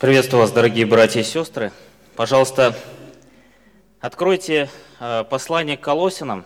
Приветствую 0.00 0.42
вас, 0.42 0.52
дорогие 0.52 0.86
братья 0.86 1.18
и 1.18 1.24
сестры. 1.24 1.72
Пожалуйста, 2.14 2.72
откройте 3.98 4.70
э, 5.00 5.24
послание 5.28 5.76
к 5.76 5.80
Колосинам, 5.80 6.44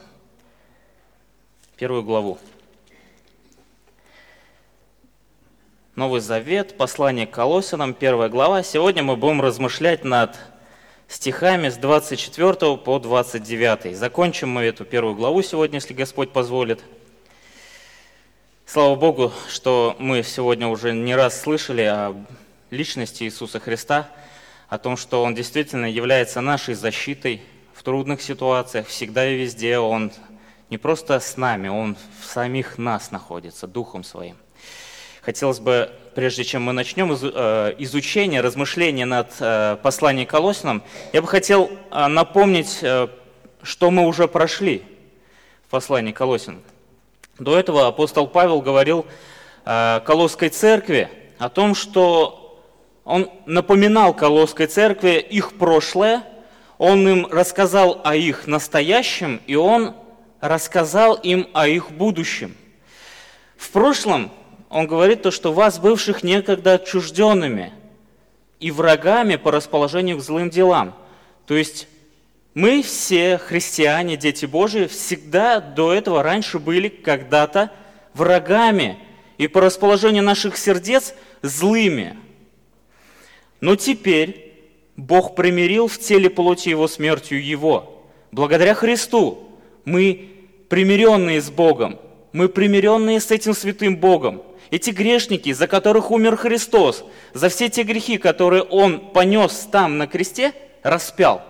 первую 1.77 2.03
главу. 2.03 2.39
Новый 5.97 6.23
Завет, 6.23 6.79
послание 6.79 7.27
к 7.27 7.33
Колосинам, 7.33 7.93
первая 7.93 8.31
глава. 8.31 8.63
Сегодня 8.63 9.03
мы 9.03 9.17
будем 9.17 9.43
размышлять 9.43 10.03
над 10.03 10.39
стихами 11.07 11.69
с 11.69 11.77
24 11.77 12.79
по 12.79 12.99
29. 12.99 13.95
Закончим 13.95 14.49
мы 14.49 14.63
эту 14.63 14.87
первую 14.87 15.15
главу 15.15 15.43
сегодня, 15.43 15.77
если 15.77 15.93
Господь 15.93 16.33
позволит. 16.33 16.83
Слава 18.65 18.95
Богу, 18.95 19.31
что 19.51 19.95
мы 19.99 20.23
сегодня 20.23 20.69
уже 20.69 20.95
не 20.95 21.15
раз 21.15 21.39
слышали 21.39 21.83
о 21.83 22.17
личности 22.73 23.25
Иисуса 23.25 23.61
Христа, 23.61 24.09
о 24.69 24.79
том, 24.79 24.97
что 24.97 25.23
Он 25.23 25.35
действительно 25.35 25.85
является 25.85 26.41
нашей 26.41 26.75
защитой 26.75 27.43
в 27.75 27.83
трудных 27.83 28.23
ситуациях, 28.23 28.87
всегда 28.87 29.29
и 29.29 29.37
везде. 29.37 29.79
Он 29.79 30.11
не 30.71 30.79
просто 30.79 31.21
с 31.21 31.37
нами, 31.37 31.69
Он 31.69 31.97
в 32.21 32.25
самих 32.25 32.79
нас 32.79 33.11
находится, 33.11 33.67
Духом 33.67 34.03
Своим. 34.03 34.39
Хотелось 35.21 35.61
бы, 35.61 35.93
прежде 36.15 36.45
чем 36.45 36.63
мы 36.63 36.73
начнем 36.73 37.13
э, 37.13 37.75
изучение, 37.79 38.41
размышление 38.41 39.05
над 39.05 39.35
э, 39.39 39.77
посланием 39.83 40.27
Колосинам, 40.27 40.83
я 41.13 41.21
бы 41.21 41.29
хотел 41.29 41.71
э, 41.91 42.07
напомнить, 42.07 42.83
что 43.63 43.91
мы 43.91 44.07
уже 44.07 44.27
прошли 44.29 44.83
в 45.67 45.71
послании 45.71 46.13
Колосин. 46.13 46.63
До 47.39 47.59
этого 47.59 47.87
апостол 47.87 48.27
Павел 48.27 48.61
говорил 48.61 49.07
Колосской 49.65 50.49
церкви 50.49 51.09
о 51.39 51.49
том, 51.49 51.77
что 51.77 52.42
он 53.05 53.31
напоминал 53.47 54.15
Колосской 54.15 54.67
церкви 54.67 55.19
их 55.19 55.55
прошлое, 55.55 56.23
он 56.79 57.07
им 57.09 57.27
рассказал 57.27 58.01
о 58.05 58.15
их 58.15 58.47
настоящем, 58.47 59.41
и 59.47 59.55
он 59.55 59.95
рассказал 60.41 61.15
им 61.15 61.49
о 61.53 61.69
их 61.69 61.91
будущем. 61.91 62.55
В 63.57 63.71
прошлом 63.71 64.31
он 64.69 64.87
говорит 64.87 65.23
то, 65.23 65.31
что 65.31 65.53
вас, 65.53 65.79
бывших 65.79 66.23
некогда 66.23 66.75
отчужденными 66.75 67.73
и 68.59 68.71
врагами 68.71 69.37
по 69.37 69.51
расположению 69.51 70.19
к 70.19 70.23
злым 70.23 70.51
делам. 70.51 70.95
То 71.47 71.55
есть 71.55 71.89
мы 72.55 72.83
все, 72.83 73.39
христиане, 73.39 74.17
дети 74.17 74.47
Божии, 74.47 74.87
всегда 74.87 75.61
до 75.61 75.93
этого 75.93 76.23
раньше 76.23 76.59
были 76.59 76.89
когда-то 76.89 77.71
врагами 78.15 78.99
и 79.39 79.49
по 79.49 79.61
расположению 79.61 80.23
наших 80.23 80.57
сердец 80.57 81.15
злыми– 81.43 82.17
но 83.63 83.77
теперь 83.77 84.55
Бог 84.97 85.37
примирил 85.37 85.87
в 85.87 85.97
теле 85.99 86.29
плоти 86.29 86.69
его 86.69 86.89
смертью 86.89 87.43
его. 87.43 88.09
Благодаря 88.33 88.75
Христу 88.75 89.39
мы 89.85 90.31
примиренные 90.69 91.41
с 91.41 91.49
Богом, 91.49 91.99
мы 92.33 92.49
примиренные 92.49 93.21
с 93.21 93.31
этим 93.31 93.55
святым 93.55 93.97
Богом. 93.97 94.43
Эти 94.71 94.91
грешники, 94.91 95.53
за 95.53 95.69
которых 95.69 96.11
умер 96.11 96.37
Христос, 96.37 97.05
за 97.35 97.49
все 97.51 97.69
те 97.69 97.85
грехи, 97.85 98.19
которые 98.19 98.65
Он 98.65 98.99
понес 99.13 99.69
там 99.71 99.97
на 99.97 100.09
кресте, 100.09 100.53
распял, 100.83 101.43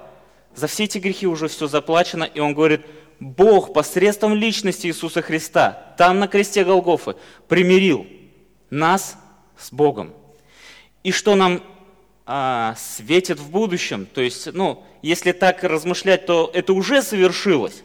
за 0.55 0.67
все 0.67 0.85
эти 0.85 0.99
грехи 0.99 1.27
уже 1.27 1.49
все 1.49 1.67
заплачено, 1.67 2.25
и 2.25 2.41
Он 2.41 2.53
говорит, 2.53 2.83
Бог 3.21 3.73
посредством 3.73 4.35
личности 4.35 4.89
Иисуса 4.89 5.23
Христа, 5.23 5.95
там 5.97 6.19
на 6.19 6.29
кресте 6.29 6.63
Голгофы, 6.63 7.15
примирил 7.49 8.07
нас 8.69 9.17
с 9.57 9.73
Богом. 9.73 10.13
И 11.05 11.13
что 11.13 11.37
нам 11.37 11.63
а, 12.35 12.75
светит 12.79 13.39
в 13.39 13.51
будущем. 13.51 14.07
То 14.07 14.23
есть, 14.23 14.55
ну, 14.55 14.83
если 15.03 15.33
так 15.33 15.63
размышлять, 15.63 16.25
то 16.25 16.51
это 16.55 16.73
уже 16.73 17.03
совершилось. 17.03 17.83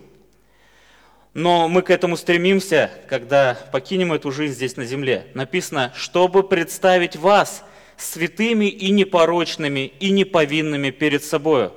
Но 1.34 1.68
мы 1.68 1.82
к 1.82 1.90
этому 1.90 2.16
стремимся, 2.16 2.90
когда 3.10 3.58
покинем 3.74 4.14
эту 4.14 4.32
жизнь 4.32 4.54
здесь 4.54 4.78
на 4.78 4.86
земле. 4.86 5.28
Написано, 5.34 5.92
чтобы 5.98 6.44
представить 6.44 7.18
вас 7.18 7.66
святыми 7.98 8.68
и 8.68 8.90
непорочными, 8.92 9.92
и 10.00 10.12
неповинными 10.12 10.92
перед 10.92 11.26
собой. 11.26 11.72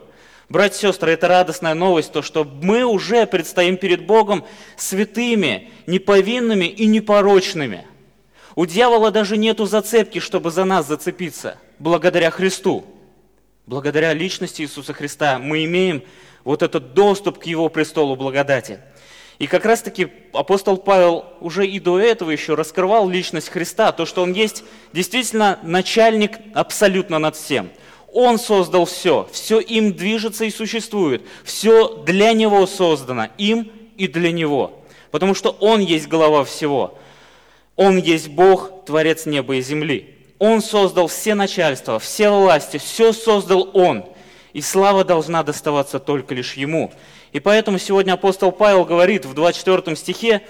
Братья 0.49 0.77
и 0.77 0.93
сестры, 0.93 1.11
это 1.11 1.27
радостная 1.27 1.75
новость, 1.75 2.13
то, 2.13 2.23
что 2.23 2.45
мы 2.45 2.85
уже 2.85 3.27
предстоим 3.27 3.79
перед 3.79 4.07
Богом 4.07 4.45
святыми, 4.77 5.73
неповинными 5.89 6.67
и 6.67 6.87
непорочными. 6.87 7.85
У 8.55 8.67
дьявола 8.67 9.11
даже 9.11 9.37
нету 9.37 9.67
зацепки, 9.67 10.19
чтобы 10.19 10.51
за 10.51 10.65
нас 10.65 10.87
зацепиться– 10.87 11.57
благодаря 11.81 12.31
Христу, 12.31 12.85
благодаря 13.67 14.13
личности 14.13 14.63
Иисуса 14.63 14.93
Христа 14.93 15.39
мы 15.39 15.65
имеем 15.65 16.05
вот 16.45 16.63
этот 16.63 16.95
доступ 16.95 17.39
к 17.39 17.45
Его 17.45 17.69
престолу 17.69 18.15
благодати. 18.15 18.81
И 19.39 19.47
как 19.47 19.65
раз-таки 19.65 20.09
апостол 20.35 20.77
Павел 20.77 21.25
уже 21.41 21.67
и 21.67 21.81
до 21.81 21.99
этого 21.99 22.31
еще 22.31 22.55
раскрывал 22.55 23.09
личность 23.09 23.49
Христа, 23.49 23.91
то, 23.91 24.05
что 24.05 24.23
Он 24.23 24.35
есть 24.35 24.63
действительно 24.93 25.59
начальник 25.63 26.39
абсолютно 26.55 27.19
над 27.19 27.35
всем. 27.37 27.71
Он 28.13 28.39
создал 28.39 28.85
все, 28.85 29.27
все 29.33 29.59
им 29.61 29.95
движется 29.95 30.45
и 30.45 30.51
существует, 30.51 31.23
все 31.43 32.03
для 32.05 32.35
Него 32.35 32.67
создано, 32.67 33.29
им 33.39 33.73
и 33.97 34.07
для 34.07 34.31
Него. 34.31 34.85
Потому 35.11 35.35
что 35.35 35.57
Он 35.61 35.81
есть 35.81 36.09
голова 36.09 36.45
всего. 36.45 36.99
Он 37.81 37.97
есть 37.97 38.29
Бог, 38.29 38.85
Творец 38.85 39.25
неба 39.25 39.57
и 39.57 39.63
земли. 39.63 40.15
Он 40.39 40.61
создал 40.61 41.07
все 41.07 41.35
начальства, 41.35 41.99
все 41.99 42.29
власти, 42.29 42.77
все 42.77 43.15
создал 43.15 43.71
Он. 43.73 44.05
И 44.53 44.61
слава 44.61 45.03
должна 45.03 45.43
доставаться 45.43 45.99
только 45.99 46.35
лишь 46.35 46.53
Ему. 46.59 46.93
И 47.33 47.41
поэтому 47.41 47.79
сегодня 47.79 48.13
апостол 48.13 48.53
Павел 48.53 48.85
говорит 48.85 49.25
в 49.25 49.33
24 49.33 49.97
стихе, 49.97 50.43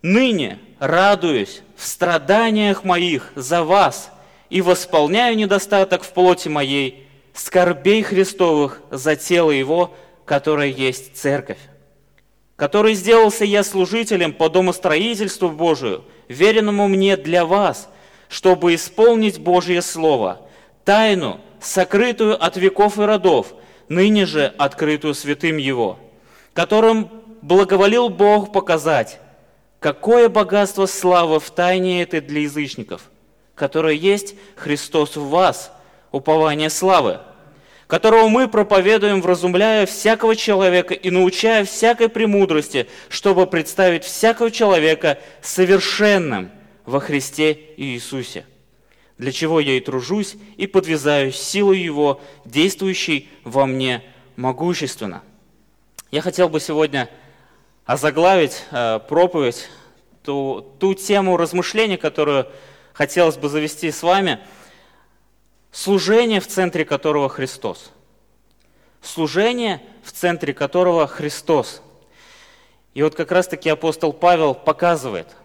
«Ныне 0.00 0.58
радуюсь 0.78 1.60
в 1.76 1.86
страданиях 1.86 2.82
моих 2.82 3.32
за 3.34 3.62
вас 3.62 4.10
и 4.48 4.62
восполняю 4.62 5.36
недостаток 5.36 6.02
в 6.02 6.14
плоти 6.14 6.48
моей, 6.48 7.06
скорбей 7.34 8.02
Христовых 8.02 8.80
за 8.90 9.16
тело 9.16 9.50
Его, 9.50 9.94
которое 10.24 10.70
есть 10.70 11.14
церковь, 11.14 11.58
который 12.56 12.94
сделался 12.94 13.44
я 13.44 13.62
служителем 13.64 14.32
по 14.32 14.48
домостроительству 14.48 15.50
Божию, 15.50 16.04
веренному 16.28 16.88
мне 16.88 17.16
для 17.16 17.44
вас– 17.44 17.88
чтобы 18.34 18.74
исполнить 18.74 19.38
Божье 19.38 19.80
Слово, 19.80 20.40
тайну, 20.84 21.40
сокрытую 21.60 22.42
от 22.42 22.56
веков 22.56 22.98
и 22.98 23.02
родов, 23.02 23.54
ныне 23.88 24.26
же 24.26 24.52
открытую 24.58 25.14
святым 25.14 25.56
Его, 25.56 26.00
которым 26.52 27.10
благоволил 27.42 28.08
Бог 28.08 28.52
показать, 28.52 29.20
какое 29.78 30.28
богатство 30.28 30.86
славы 30.86 31.38
в 31.38 31.48
тайне 31.50 32.02
этой 32.02 32.20
для 32.20 32.40
язычников, 32.40 33.02
которое 33.54 33.94
есть 33.94 34.34
Христос 34.56 35.14
в 35.14 35.28
вас, 35.28 35.70
упование 36.10 36.70
славы, 36.70 37.20
которого 37.94 38.28
мы 38.28 38.48
проповедуем, 38.48 39.22
вразумляя 39.22 39.86
всякого 39.86 40.36
человека 40.36 40.94
и 40.94 41.10
научая 41.10 41.64
всякой 41.64 42.08
премудрости, 42.08 42.88
чтобы 43.08 43.46
представить 43.46 44.04
всякого 44.04 44.50
человека 44.50 45.18
совершенным– 45.40 46.50
во 46.84 47.00
Христе 47.00 47.58
Иисусе, 47.76 48.44
для 49.18 49.32
чего 49.32 49.60
я 49.60 49.76
и 49.76 49.80
тружусь 49.80 50.36
и 50.56 50.66
подвязаюсь 50.66 51.36
силой 51.36 51.80
Его, 51.80 52.20
действующей 52.44 53.28
во 53.42 53.66
мне 53.66 54.02
могущественно. 54.36 55.22
Я 56.10 56.20
хотел 56.20 56.48
бы 56.48 56.60
сегодня 56.60 57.08
озаглавить 57.84 58.64
э, 58.70 59.00
проповедь, 59.08 59.68
ту, 60.22 60.74
ту 60.78 60.94
тему 60.94 61.36
размышления, 61.36 61.98
которую 61.98 62.48
хотелось 62.92 63.36
бы 63.36 63.48
завести 63.48 63.90
с 63.90 64.02
вами, 64.02 64.40
служение, 65.74 66.40
в 66.40 66.46
центре 66.46 66.86
которого 66.86 67.28
Христос. 67.28 67.90
Служение, 69.02 69.82
в 70.02 70.12
центре 70.12 70.54
которого 70.54 71.06
Христос. 71.06 71.82
И 72.94 73.02
вот 73.02 73.14
как 73.14 73.30
раз-таки 73.30 73.68
апостол 73.68 74.14
Павел 74.14 74.54
показывает– 74.54 75.28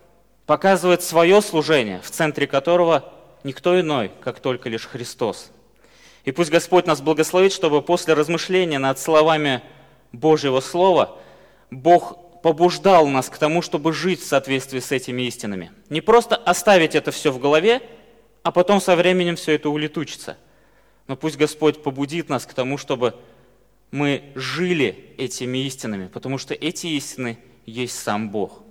показывает 0.50 1.04
свое 1.04 1.44
служение, 1.44 2.02
в 2.02 2.10
центре 2.10 2.48
которого 2.48 3.14
никто 3.44 3.80
иной, 3.80 4.10
как 4.20 4.40
только 4.40 4.68
лишь 4.68 4.88
Христос. 4.88 5.52
И 6.26 6.32
пусть 6.32 6.50
Господь 6.50 6.88
нас 6.88 7.02
благословит, 7.02 7.54
чтобы 7.54 7.84
после 7.84 8.16
размышления 8.16 8.80
над 8.80 8.98
словами 8.98 9.62
Божьего 10.12 10.60
Слова 10.60 11.20
Бог 11.70 12.42
побуждал 12.42 13.06
нас 13.06 13.30
к 13.30 13.38
тому, 13.38 13.62
чтобы 13.62 13.94
жить 13.94 14.22
в 14.22 14.26
соответствии 14.26 14.80
с 14.80 14.92
этими 14.92 15.22
истинами. 15.22 15.72
Не 15.92 16.02
просто 16.02 16.36
оставить 16.36 16.96
это 16.96 17.12
все 17.12 17.32
в 17.32 17.38
голове, 17.38 17.84
а 18.50 18.52
потом 18.52 18.82
со 18.82 18.96
временем 18.96 19.36
все 19.36 19.52
это 19.52 19.70
улетучится. 19.70 20.36
Но 21.06 21.16
пусть 21.16 21.38
Господь 21.38 21.84
побудит 21.84 22.30
нас 22.30 22.48
к 22.48 22.54
тому, 22.56 22.80
чтобы 22.80 23.16
мы 23.92 24.32
жили 24.34 25.14
этими 25.20 25.60
истинами, 25.68 26.08
потому 26.08 26.40
что 26.40 26.56
эти 26.56 26.88
истины 26.88 27.38
есть 27.68 28.00
сам 28.00 28.32
Бог. 28.32 28.64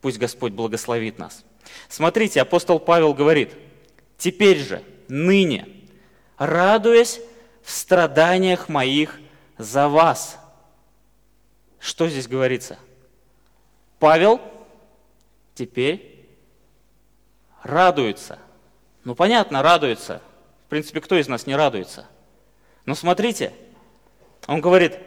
Пусть 0.00 0.18
Господь 0.18 0.52
благословит 0.52 1.18
нас. 1.18 1.44
Смотрите, 1.88 2.40
апостол 2.40 2.78
Павел 2.78 3.12
говорит, 3.12 3.50
теперь 4.18 4.58
же, 4.58 4.84
ныне, 5.08 5.66
радуясь 6.38 7.20
в 7.64 7.72
страданиях 7.72 8.68
моих 8.68 9.18
за 9.58 9.88
вас. 9.88 10.38
Что 11.80 12.08
здесь 12.08 12.28
говорится? 12.28 12.78
Павел 13.98 14.40
теперь 15.56 16.24
радуется. 17.64 18.38
Ну, 19.04 19.14
понятно, 19.14 19.62
радуется. 19.62 20.20
В 20.66 20.70
принципе, 20.70 21.00
кто 21.00 21.16
из 21.16 21.28
нас 21.28 21.46
не 21.46 21.54
радуется? 21.54 22.06
Но 22.86 22.94
смотрите, 22.94 23.52
он 24.46 24.60
говорит, 24.60 24.98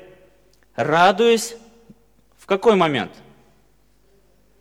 радуясь 0.76 1.56
в 2.38 2.46
какой 2.46 2.76
момент? 2.76 3.12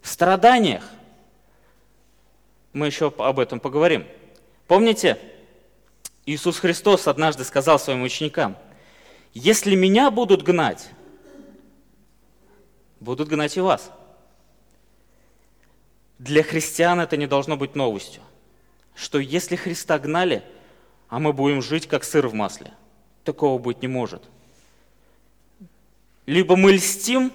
В 0.01 0.09
страданиях. 0.09 0.85
Мы 2.73 2.87
еще 2.87 3.13
об 3.17 3.39
этом 3.39 3.61
поговорим. 3.61 4.07
Помните, 4.67 5.19
Иисус 6.27 6.59
Христос 6.59 7.07
однажды 7.07 7.45
сказал 7.45 7.79
своим 7.79 8.03
ученикам, 8.03 8.57
если 9.33 9.75
меня 9.75 10.11
будут 10.11 10.43
гнать, 10.43 10.91
будут 13.01 13.29
гнать 13.29 13.57
и 13.57 13.61
вас. 13.61 13.91
Для 16.19 16.43
христиан 16.43 17.01
это 17.01 17.17
не 17.17 17.27
должно 17.27 17.57
быть 17.57 17.75
новостью, 17.75 18.23
что 18.97 19.19
если 19.19 19.55
Христа 19.55 19.99
гнали, 19.99 20.43
а 21.09 21.21
мы 21.21 21.33
будем 21.33 21.63
жить 21.63 21.87
как 21.87 22.03
сыр 22.03 22.27
в 22.27 22.35
масле, 22.35 22.73
такого 23.23 23.59
быть 23.59 23.83
не 23.83 23.89
может. 23.89 24.23
Либо 26.25 26.57
мы 26.57 26.73
льстим 26.73 27.33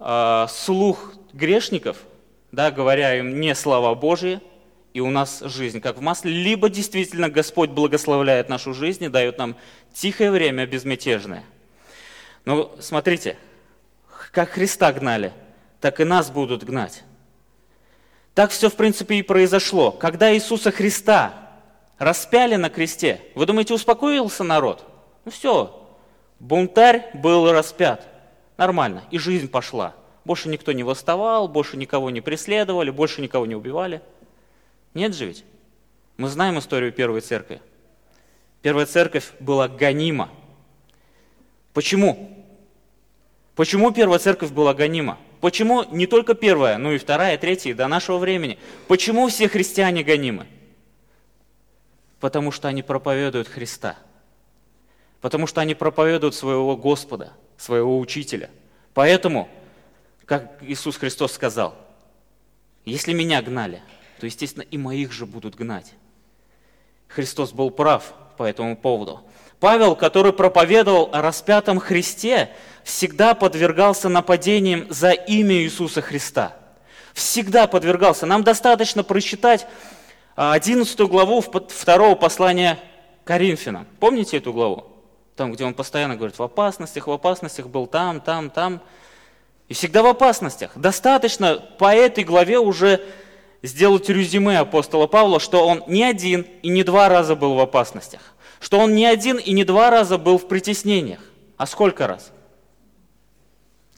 э, 0.00 0.46
слух 0.50 1.14
грешников, 1.32 1.96
да, 2.52 2.70
говоря 2.70 3.16
им 3.16 3.40
не 3.40 3.54
слова 3.54 3.94
Божьи, 3.94 4.40
и 4.92 5.00
у 5.00 5.10
нас 5.10 5.40
жизнь 5.40 5.80
как 5.80 5.98
в 5.98 6.00
масле, 6.00 6.32
либо 6.32 6.68
действительно 6.68 7.30
Господь 7.30 7.70
благословляет 7.70 8.48
нашу 8.48 8.74
жизнь 8.74 9.04
и 9.04 9.08
дает 9.08 9.38
нам 9.38 9.56
тихое 9.94 10.30
время 10.30 10.66
безмятежное. 10.66 11.44
Но 12.44 12.74
смотрите, 12.80 13.36
как 14.32 14.50
Христа 14.50 14.92
гнали, 14.92 15.32
так 15.80 16.00
и 16.00 16.04
нас 16.04 16.30
будут 16.30 16.64
гнать. 16.64 17.04
Так 18.36 18.50
все, 18.50 18.68
в 18.68 18.74
принципе, 18.74 19.14
и 19.14 19.22
произошло. 19.22 19.90
Когда 19.90 20.34
Иисуса 20.34 20.70
Христа 20.70 21.32
распяли 21.96 22.56
на 22.56 22.68
кресте, 22.68 23.22
вы 23.34 23.46
думаете, 23.46 23.72
успокоился 23.72 24.44
народ? 24.44 24.84
Ну 25.24 25.30
все, 25.30 25.88
бунтарь 26.38 27.08
был 27.14 27.50
распят. 27.50 28.06
Нормально, 28.58 29.04
и 29.10 29.16
жизнь 29.16 29.48
пошла. 29.48 29.94
Больше 30.26 30.50
никто 30.50 30.72
не 30.72 30.82
восставал, 30.82 31.48
больше 31.48 31.78
никого 31.78 32.10
не 32.10 32.20
преследовали, 32.20 32.90
больше 32.90 33.22
никого 33.22 33.46
не 33.46 33.54
убивали. 33.54 34.02
Нет 34.92 35.14
же 35.14 35.24
ведь? 35.24 35.44
Мы 36.18 36.28
знаем 36.28 36.58
историю 36.58 36.92
Первой 36.92 37.22
Церкви. 37.22 37.62
Первая 38.60 38.84
Церковь 38.84 39.32
была 39.40 39.66
гонима. 39.66 40.28
Почему? 41.72 42.44
Почему 43.54 43.92
первая 43.92 44.18
церковь 44.18 44.50
была 44.50 44.74
гонима? 44.74 45.16
Почему 45.40 45.84
не 45.84 46.06
только 46.06 46.34
первая, 46.34 46.78
но 46.78 46.92
и 46.92 46.98
вторая, 46.98 47.36
третья, 47.38 47.70
и 47.70 47.74
до 47.74 47.88
нашего 47.88 48.18
времени? 48.18 48.58
Почему 48.88 49.28
все 49.28 49.48
христиане 49.48 50.02
гонимы? 50.02 50.46
Потому 52.20 52.50
что 52.50 52.68
они 52.68 52.82
проповедуют 52.82 53.48
Христа. 53.48 53.96
Потому 55.20 55.46
что 55.46 55.60
они 55.60 55.74
проповедуют 55.74 56.34
своего 56.34 56.76
Господа, 56.76 57.32
своего 57.56 57.98
Учителя. 57.98 58.50
Поэтому, 58.94 59.48
как 60.24 60.58
Иисус 60.62 60.96
Христос 60.96 61.32
сказал, 61.32 61.76
если 62.84 63.12
меня 63.12 63.42
гнали, 63.42 63.82
то, 64.18 64.26
естественно, 64.26 64.62
и 64.62 64.78
моих 64.78 65.12
же 65.12 65.26
будут 65.26 65.54
гнать. 65.54 65.92
Христос 67.08 67.52
был 67.52 67.70
прав 67.70 68.14
по 68.38 68.44
этому 68.44 68.76
поводу. 68.76 69.22
Павел, 69.60 69.96
который 69.96 70.32
проповедовал 70.32 71.08
о 71.12 71.22
распятом 71.22 71.80
Христе, 71.80 72.50
всегда 72.84 73.34
подвергался 73.34 74.08
нападениям 74.08 74.86
за 74.90 75.12
имя 75.12 75.56
Иисуса 75.56 76.02
Христа. 76.02 76.54
Всегда 77.14 77.66
подвергался. 77.66 78.26
Нам 78.26 78.44
достаточно 78.44 79.02
прочитать 79.02 79.66
11 80.34 81.00
главу 81.00 81.40
второго 81.40 82.14
послания 82.14 82.78
Коринфянам. 83.24 83.86
Помните 83.98 84.36
эту 84.36 84.52
главу? 84.52 84.84
Там, 85.34 85.52
где 85.52 85.64
он 85.64 85.72
постоянно 85.72 86.16
говорит, 86.16 86.38
в 86.38 86.42
опасностях, 86.42 87.06
в 87.06 87.12
опасностях 87.12 87.68
был 87.68 87.86
там, 87.86 88.20
там, 88.20 88.50
там. 88.50 88.80
И 89.68 89.74
всегда 89.74 90.02
в 90.02 90.06
опасностях. 90.06 90.72
Достаточно 90.76 91.56
по 91.78 91.94
этой 91.94 92.24
главе 92.24 92.58
уже 92.58 93.00
сделать 93.62 94.08
резюме 94.10 94.58
апостола 94.58 95.06
Павла, 95.06 95.40
что 95.40 95.66
он 95.66 95.82
не 95.86 96.04
один 96.04 96.46
и 96.62 96.68
не 96.68 96.84
два 96.84 97.08
раза 97.08 97.34
был 97.34 97.54
в 97.54 97.60
опасностях 97.60 98.35
что 98.60 98.78
он 98.78 98.94
не 98.94 99.06
один 99.06 99.38
и 99.38 99.52
не 99.52 99.64
два 99.64 99.90
раза 99.90 100.18
был 100.18 100.38
в 100.38 100.48
притеснениях. 100.48 101.20
А 101.56 101.66
сколько 101.66 102.06
раз? 102.06 102.32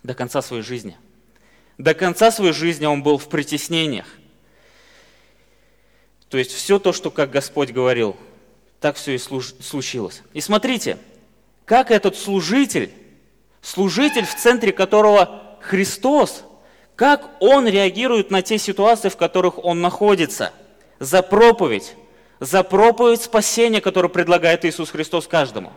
До 0.02 0.14
конца 0.14 0.42
своей 0.42 0.62
жизни. 0.62 0.96
До 1.76 1.94
конца 1.94 2.30
своей 2.30 2.52
жизни 2.52 2.86
он 2.86 3.02
был 3.02 3.18
в 3.18 3.28
притеснениях. 3.28 4.06
То 6.28 6.38
есть 6.38 6.52
все 6.52 6.78
то, 6.78 6.92
что, 6.92 7.10
как 7.10 7.30
Господь 7.30 7.70
говорил, 7.70 8.16
так 8.80 8.96
все 8.96 9.14
и 9.14 9.18
случилось. 9.18 10.22
И 10.32 10.40
смотрите, 10.40 10.98
как 11.64 11.90
этот 11.90 12.16
служитель, 12.16 12.92
служитель, 13.62 14.24
в 14.24 14.34
центре 14.34 14.72
которого 14.72 15.58
Христос, 15.60 16.44
как 16.96 17.30
он 17.40 17.66
реагирует 17.68 18.30
на 18.30 18.42
те 18.42 18.58
ситуации, 18.58 19.08
в 19.08 19.16
которых 19.16 19.64
он 19.64 19.80
находится, 19.80 20.52
за 20.98 21.22
проповедь, 21.22 21.94
за 22.40 22.62
проповедь 22.62 23.22
спасения, 23.22 23.80
которую 23.80 24.10
предлагает 24.10 24.64
Иисус 24.64 24.90
Христос 24.90 25.26
каждому. 25.26 25.72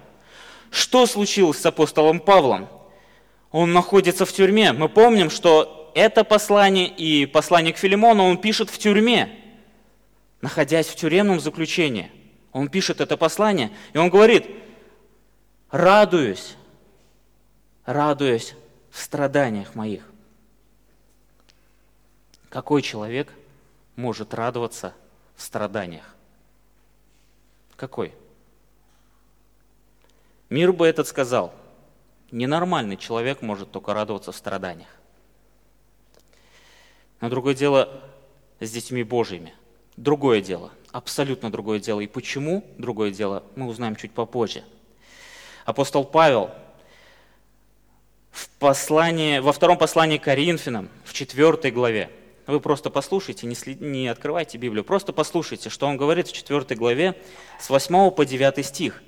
Что 0.69 1.05
случилось 1.05 1.59
с 1.59 1.65
апостолом 1.65 2.19
Павлом? 2.19 2.69
Он 3.51 3.73
находится 3.73 4.25
в 4.25 4.31
тюрьме. 4.31 4.71
Мы 4.71 4.87
помним, 4.87 5.29
что 5.29 5.91
это 5.93 6.23
послание 6.23 6.87
и 6.87 7.25
послание 7.25 7.73
к 7.73 7.77
Филимону 7.77 8.23
он 8.23 8.37
пишет 8.37 8.69
в 8.69 8.77
тюрьме, 8.77 9.37
находясь 10.41 10.87
в 10.87 10.95
тюремном 10.95 11.39
заключении. 11.39 12.11
Он 12.53 12.69
пишет 12.69 13.01
это 13.01 13.17
послание, 13.17 13.71
и 13.93 13.97
он 13.97 14.09
говорит, 14.09 14.45
радуюсь, 15.69 16.55
радуюсь 17.85 18.55
в 18.89 19.01
страданиях 19.01 19.75
моих. 19.75 20.03
Какой 22.49 22.81
человек 22.81 23.29
может 23.95 24.33
радоваться 24.33 24.93
в 25.35 25.41
страданиях? 25.41 26.10
Какой? 27.81 28.13
Мир 30.51 30.71
бы 30.71 30.85
этот 30.85 31.07
сказал, 31.07 31.51
ненормальный 32.29 32.95
человек 32.95 33.41
может 33.41 33.71
только 33.71 33.95
радоваться 33.95 34.31
в 34.31 34.35
страданиях. 34.35 34.91
Но 37.21 37.29
другое 37.31 37.55
дело 37.55 38.03
с 38.59 38.69
детьми 38.69 39.01
Божьими. 39.01 39.55
Другое 39.97 40.41
дело, 40.41 40.69
абсолютно 40.91 41.51
другое 41.51 41.79
дело. 41.79 42.01
И 42.01 42.05
почему 42.05 42.63
другое 42.77 43.09
дело, 43.09 43.43
мы 43.55 43.65
узнаем 43.65 43.95
чуть 43.95 44.11
попозже. 44.11 44.63
Апостол 45.65 46.03
Павел 46.03 46.51
в 48.29 48.47
послании, 48.59 49.39
во 49.39 49.53
втором 49.53 49.79
послании 49.79 50.19
к 50.19 50.23
Коринфянам, 50.25 50.87
в 51.03 51.13
четвертой 51.13 51.71
главе, 51.71 52.11
вы 52.51 52.59
просто 52.59 52.89
послушайте, 52.89 53.47
не, 53.47 53.55
след... 53.55 53.81
не 53.81 54.07
открывайте 54.07 54.57
Библию, 54.57 54.83
просто 54.83 55.13
послушайте, 55.13 55.69
что 55.69 55.87
он 55.87 55.97
говорит 55.97 56.27
в 56.27 56.33
4 56.33 56.75
главе 56.75 57.19
с 57.59 57.69
8 57.69 58.11
по 58.11 58.25
9 58.25 58.65
стих. 58.65 59.01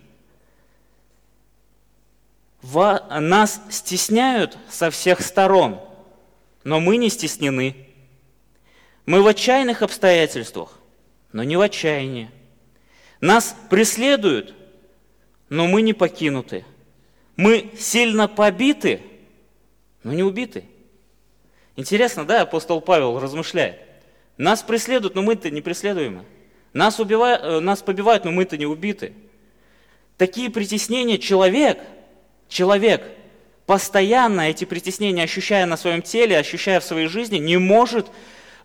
Нас 2.63 3.61
стесняют 3.69 4.57
со 4.69 4.89
всех 4.89 5.21
сторон, 5.21 5.79
но 6.63 6.79
мы 6.79 6.97
не 6.97 7.09
стеснены. 7.09 7.75
Мы 9.05 9.21
в 9.21 9.27
отчаянных 9.27 9.81
обстоятельствах, 9.81 10.79
но 11.33 11.43
не 11.43 11.57
в 11.57 11.61
отчаянии. 11.61 12.31
Нас 13.19 13.55
преследуют, 13.69 14.55
но 15.49 15.67
мы 15.67 15.81
не 15.81 15.93
покинуты. 15.93 16.65
Мы 17.35 17.71
сильно 17.77 18.27
побиты, 18.27 19.01
но 20.03 20.13
не 20.13 20.23
убиты. 20.23 20.63
Интересно, 21.75 22.25
да, 22.25 22.41
апостол 22.41 22.81
Павел 22.81 23.19
размышляет. 23.19 23.79
Нас 24.37 24.61
преследуют, 24.63 25.15
но 25.15 25.21
мы-то 25.21 25.49
не 25.49 25.61
преследуемы. 25.61 26.25
Нас, 26.73 26.99
убивают, 26.99 27.41
э, 27.43 27.59
нас 27.59 27.81
побивают, 27.81 28.25
но 28.25 28.31
мы-то 28.31 28.57
не 28.57 28.65
убиты. 28.65 29.13
Такие 30.17 30.49
притеснения 30.49 31.17
человек, 31.17 31.79
человек, 32.47 33.03
постоянно 33.65 34.41
эти 34.41 34.65
притеснения 34.65 35.23
ощущая 35.23 35.65
на 35.65 35.77
своем 35.77 36.01
теле, 36.01 36.37
ощущая 36.37 36.79
в 36.79 36.83
своей 36.83 37.07
жизни, 37.07 37.37
не 37.37 37.57
может 37.57 38.07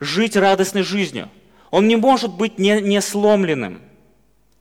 жить 0.00 0.36
радостной 0.36 0.82
жизнью. 0.82 1.28
Он 1.70 1.86
не 1.86 1.96
может 1.96 2.32
быть 2.32 2.58
не, 2.58 2.80
не 2.80 3.00
сломленным. 3.00 3.82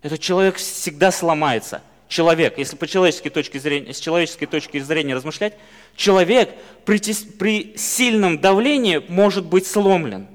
Этот 0.02 0.20
человек 0.20 0.56
всегда 0.56 1.12
сломается. 1.12 1.82
Человек, 2.08 2.58
если 2.58 2.78
по 2.78 2.88
человеческой 2.88 3.30
точке 3.30 3.60
зрения, 3.60 3.94
с 3.94 4.00
человеческой 4.00 4.46
точки 4.46 4.80
зрения 4.80 5.14
размышлять, 5.14 5.56
человек 5.96 6.54
при, 6.86 7.00
при 7.38 7.78
сильном 7.78 8.40
давлении 8.40 9.04
может 9.10 9.46
быть 9.46 9.68
сломлен. 9.68 10.28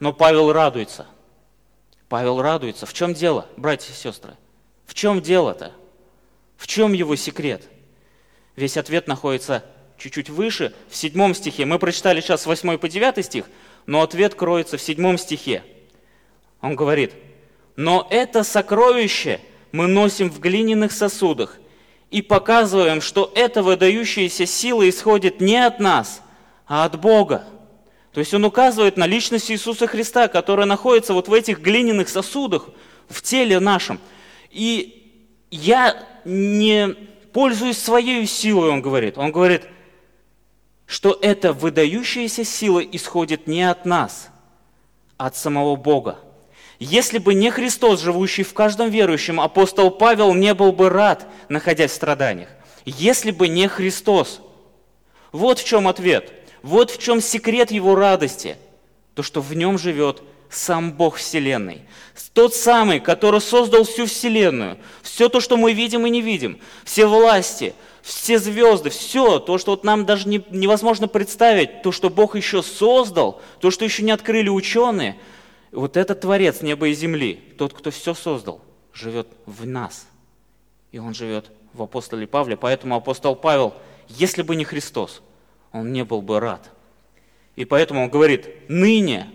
Но 0.00 0.12
Павел 0.12 0.52
радуется. 0.52 1.06
Павел 2.08 2.42
радуется. 2.42 2.84
В 2.84 2.92
чем 2.92 3.14
дело, 3.14 3.46
братья 3.56 3.92
и 3.92 3.96
сестры? 3.96 4.34
В 4.86 4.94
чем 4.94 5.22
дело-то? 5.22 5.72
В 6.56 6.66
чем 6.66 6.92
его 6.92 7.16
секрет? 7.16 7.64
Весь 8.54 8.76
ответ 8.76 9.08
находится 9.08 9.64
чуть-чуть 9.96 10.30
выше, 10.30 10.74
в 10.88 10.96
седьмом 10.96 11.34
стихе. 11.34 11.64
Мы 11.64 11.78
прочитали 11.78 12.20
сейчас 12.20 12.42
с 12.42 12.46
8 12.46 12.78
по 12.78 12.88
9 12.88 13.24
стих, 13.24 13.46
но 13.86 14.02
ответ 14.02 14.34
кроется 14.34 14.76
в 14.76 14.82
седьмом 14.82 15.18
стихе. 15.18 15.64
Он 16.60 16.76
говорит, 16.76 17.14
«Но 17.76 18.06
это 18.10 18.44
сокровище 18.44 19.40
мы 19.72 19.86
носим 19.86 20.30
в 20.30 20.40
глиняных 20.40 20.92
сосудах 20.92 21.58
и 22.10 22.22
показываем, 22.22 23.00
что 23.00 23.30
эта 23.34 23.62
выдающаяся 23.62 24.46
сила 24.46 24.88
исходит 24.88 25.40
не 25.40 25.56
от 25.56 25.80
нас, 25.80 26.22
а 26.66 26.84
от 26.84 27.00
Бога». 27.00 27.44
То 28.12 28.20
есть 28.20 28.34
он 28.34 28.44
указывает 28.44 28.96
на 28.96 29.06
личность 29.06 29.50
Иисуса 29.50 29.86
Христа, 29.86 30.28
которая 30.28 30.66
находится 30.66 31.12
вот 31.12 31.28
в 31.28 31.32
этих 31.32 31.60
глиняных 31.60 32.08
сосудах, 32.08 32.68
в 33.08 33.22
теле 33.22 33.60
нашем. 33.60 34.00
И 34.50 35.12
я 35.50 36.04
не 36.24 36.96
пользуюсь 37.32 37.78
своей 37.78 38.26
силой, 38.26 38.70
он 38.70 38.82
говорит. 38.82 39.18
Он 39.18 39.30
говорит, 39.30 39.66
что 40.86 41.18
эта 41.20 41.52
выдающаяся 41.52 42.44
сила 42.44 42.80
исходит 42.80 43.46
не 43.46 43.62
от 43.62 43.84
нас, 43.84 44.30
а 45.16 45.26
от 45.26 45.36
самого 45.36 45.76
Бога. 45.76 46.18
Если 46.78 47.18
бы 47.18 47.34
не 47.34 47.50
Христос, 47.50 48.00
живущий 48.00 48.44
в 48.44 48.54
каждом 48.54 48.90
верующем, 48.90 49.40
апостол 49.40 49.90
Павел 49.90 50.32
не 50.34 50.54
был 50.54 50.72
бы 50.72 50.88
рад, 50.88 51.26
находясь 51.48 51.90
в 51.90 51.94
страданиях. 51.94 52.48
Если 52.84 53.32
бы 53.32 53.48
не 53.48 53.66
Христос. 53.68 54.40
Вот 55.32 55.58
в 55.58 55.64
чем 55.64 55.88
ответ. 55.88 56.32
Вот 56.62 56.90
в 56.90 56.98
чем 56.98 57.20
секрет 57.20 57.70
его 57.70 57.94
радости. 57.94 58.56
То, 59.14 59.22
что 59.22 59.40
в 59.40 59.54
нем 59.54 59.78
живет 59.78 60.22
сам 60.50 60.92
Бог 60.92 61.16
Вселенной. 61.16 61.82
Тот 62.32 62.54
самый, 62.54 63.00
который 63.00 63.40
создал 63.40 63.84
всю 63.84 64.06
Вселенную. 64.06 64.78
Все 65.02 65.28
то, 65.28 65.40
что 65.40 65.56
мы 65.56 65.72
видим 65.72 66.06
и 66.06 66.10
не 66.10 66.22
видим. 66.22 66.60
Все 66.84 67.06
власти, 67.06 67.74
все 68.02 68.38
звезды, 68.38 68.90
все, 68.90 69.38
то, 69.38 69.58
что 69.58 69.72
вот 69.72 69.84
нам 69.84 70.06
даже 70.06 70.28
не, 70.28 70.42
невозможно 70.50 71.08
представить, 71.08 71.82
то, 71.82 71.92
что 71.92 72.08
Бог 72.08 72.36
еще 72.36 72.62
создал, 72.62 73.42
то, 73.60 73.70
что 73.70 73.84
еще 73.84 74.02
не 74.02 74.12
открыли 74.12 74.48
ученые, 74.48 75.18
вот 75.72 75.96
этот 75.96 76.20
Творец 76.20 76.62
неба 76.62 76.88
и 76.88 76.94
земли, 76.94 77.34
тот, 77.58 77.72
кто 77.74 77.90
все 77.90 78.14
создал, 78.14 78.60
живет 78.92 79.28
в 79.46 79.66
нас. 79.66 80.06
И 80.92 80.98
он 80.98 81.14
живет 81.14 81.50
в 81.72 81.82
апостоле 81.82 82.26
Павле. 82.26 82.56
Поэтому 82.56 82.96
апостол 82.96 83.36
Павел, 83.36 83.74
если 84.08 84.42
бы 84.42 84.56
не 84.56 84.64
Христос, 84.64 85.22
он 85.72 85.92
не 85.92 86.04
был 86.04 86.22
бы 86.22 86.40
рад. 86.40 86.70
И 87.56 87.64
поэтому 87.64 88.04
он 88.04 88.10
говорит, 88.10 88.48
ныне, 88.68 89.28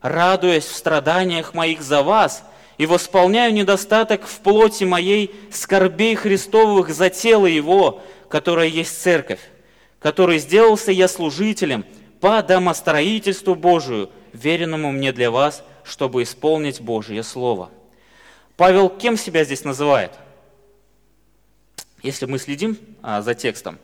радуясь 0.00 0.64
в 0.64 0.76
страданиях 0.76 1.54
моих 1.54 1.82
за 1.82 2.02
вас, 2.02 2.44
и 2.76 2.86
восполняю 2.86 3.52
недостаток 3.52 4.24
в 4.24 4.38
плоти 4.38 4.84
моей 4.84 5.34
скорбей 5.50 6.14
Христовых 6.14 6.90
за 6.90 7.10
тело 7.10 7.46
Его, 7.46 8.02
которое 8.28 8.68
есть 8.68 9.02
церковь, 9.02 9.40
который 9.98 10.38
сделался 10.38 10.92
я 10.92 11.08
служителем 11.08 11.84
по 12.20 12.40
домостроительству 12.42 13.56
Божию, 13.56 14.10
веренному 14.32 14.92
мне 14.92 15.12
для 15.12 15.30
вас, 15.30 15.64
чтобы 15.88 16.22
исполнить 16.22 16.80
Божье 16.80 17.22
Слово. 17.22 17.70
Павел 18.56 18.90
кем 18.90 19.16
себя 19.16 19.42
здесь 19.44 19.64
называет? 19.64 20.12
Если 22.02 22.26
мы 22.26 22.38
следим 22.38 22.78
а, 23.02 23.22
за 23.22 23.34
текстом, 23.34 23.78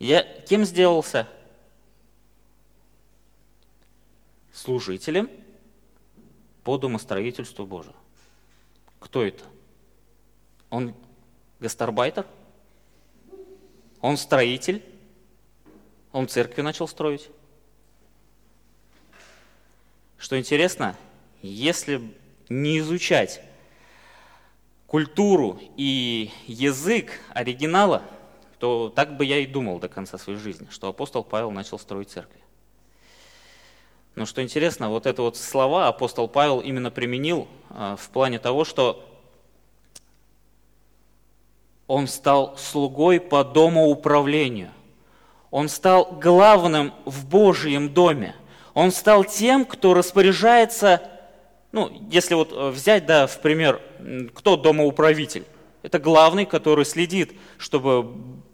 я 0.00 0.22
кем 0.22 0.64
сделался? 0.64 1.28
Служителем 4.52 5.30
по 6.64 6.76
домостроительству 6.76 7.64
Божию. 7.64 7.94
Кто 8.98 9.22
это? 9.22 9.44
Он 10.70 10.94
гастарбайтер? 11.60 12.26
Он 14.00 14.16
строитель? 14.16 14.84
Он 16.12 16.28
церкви 16.28 16.62
начал 16.62 16.88
строить? 16.88 17.30
Что 20.24 20.38
интересно, 20.38 20.96
если 21.42 22.00
не 22.48 22.78
изучать 22.78 23.42
культуру 24.86 25.60
и 25.76 26.30
язык 26.46 27.20
оригинала, 27.34 28.02
то 28.58 28.88
так 28.88 29.18
бы 29.18 29.26
я 29.26 29.40
и 29.40 29.46
думал 29.46 29.80
до 29.80 29.88
конца 29.88 30.16
своей 30.16 30.38
жизни, 30.38 30.66
что 30.70 30.88
апостол 30.88 31.24
Павел 31.24 31.50
начал 31.50 31.78
строить 31.78 32.08
церкви. 32.08 32.40
Но 34.14 34.24
что 34.24 34.42
интересно, 34.42 34.88
вот 34.88 35.04
это 35.04 35.20
вот 35.20 35.36
слова 35.36 35.88
апостол 35.88 36.26
Павел 36.26 36.60
именно 36.60 36.90
применил 36.90 37.46
а, 37.68 37.96
в 37.96 38.08
плане 38.08 38.38
того, 38.38 38.64
что 38.64 39.06
он 41.86 42.06
стал 42.06 42.56
слугой 42.56 43.20
по 43.20 43.44
домоуправлению. 43.44 44.70
Он 45.50 45.68
стал 45.68 46.12
главным 46.12 46.94
в 47.04 47.28
Божьем 47.28 47.92
доме. 47.92 48.34
Он 48.74 48.90
стал 48.90 49.24
тем, 49.24 49.64
кто 49.64 49.94
распоряжается, 49.94 51.02
ну, 51.72 51.90
если 52.10 52.34
вот 52.34 52.52
взять, 52.52 53.06
да, 53.06 53.26
в 53.26 53.40
пример, 53.40 53.80
кто 54.34 54.56
домоуправитель? 54.56 55.44
Это 55.82 55.98
главный, 55.98 56.46
который 56.46 56.84
следит, 56.84 57.32
чтобы 57.58 58.02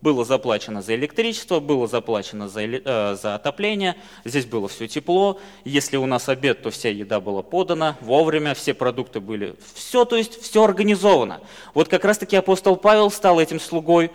было 0.00 0.25
заплачено 0.25 0.83
за 0.83 0.95
электричество, 0.95 1.61
было 1.61 1.87
заплачено 1.87 2.49
за, 2.49 2.62
э, 2.62 3.17
за 3.21 3.35
отопление, 3.35 3.97
здесь 4.25 4.47
было 4.47 4.67
все 4.67 4.89
тепло. 4.89 5.39
Если 5.65 5.97
у 5.97 6.07
нас 6.07 6.29
обед, 6.29 6.62
то 6.62 6.71
вся 6.71 6.89
еда 6.89 7.21
была 7.21 7.43
подана 7.43 7.97
вовремя, 8.00 8.55
все 8.55 8.75
продукты 8.75 9.21
были, 9.21 9.55
все, 9.75 10.05
то 10.05 10.17
есть 10.17 10.41
все 10.43 10.65
организовано. 10.65 11.41
Вот 11.75 11.89
как 11.89 12.05
раз-таки 12.05 12.37
апостол 12.37 12.77
Павел 12.77 13.11
стал 13.11 13.39
этим 13.39 13.61
слугой 13.61 14.11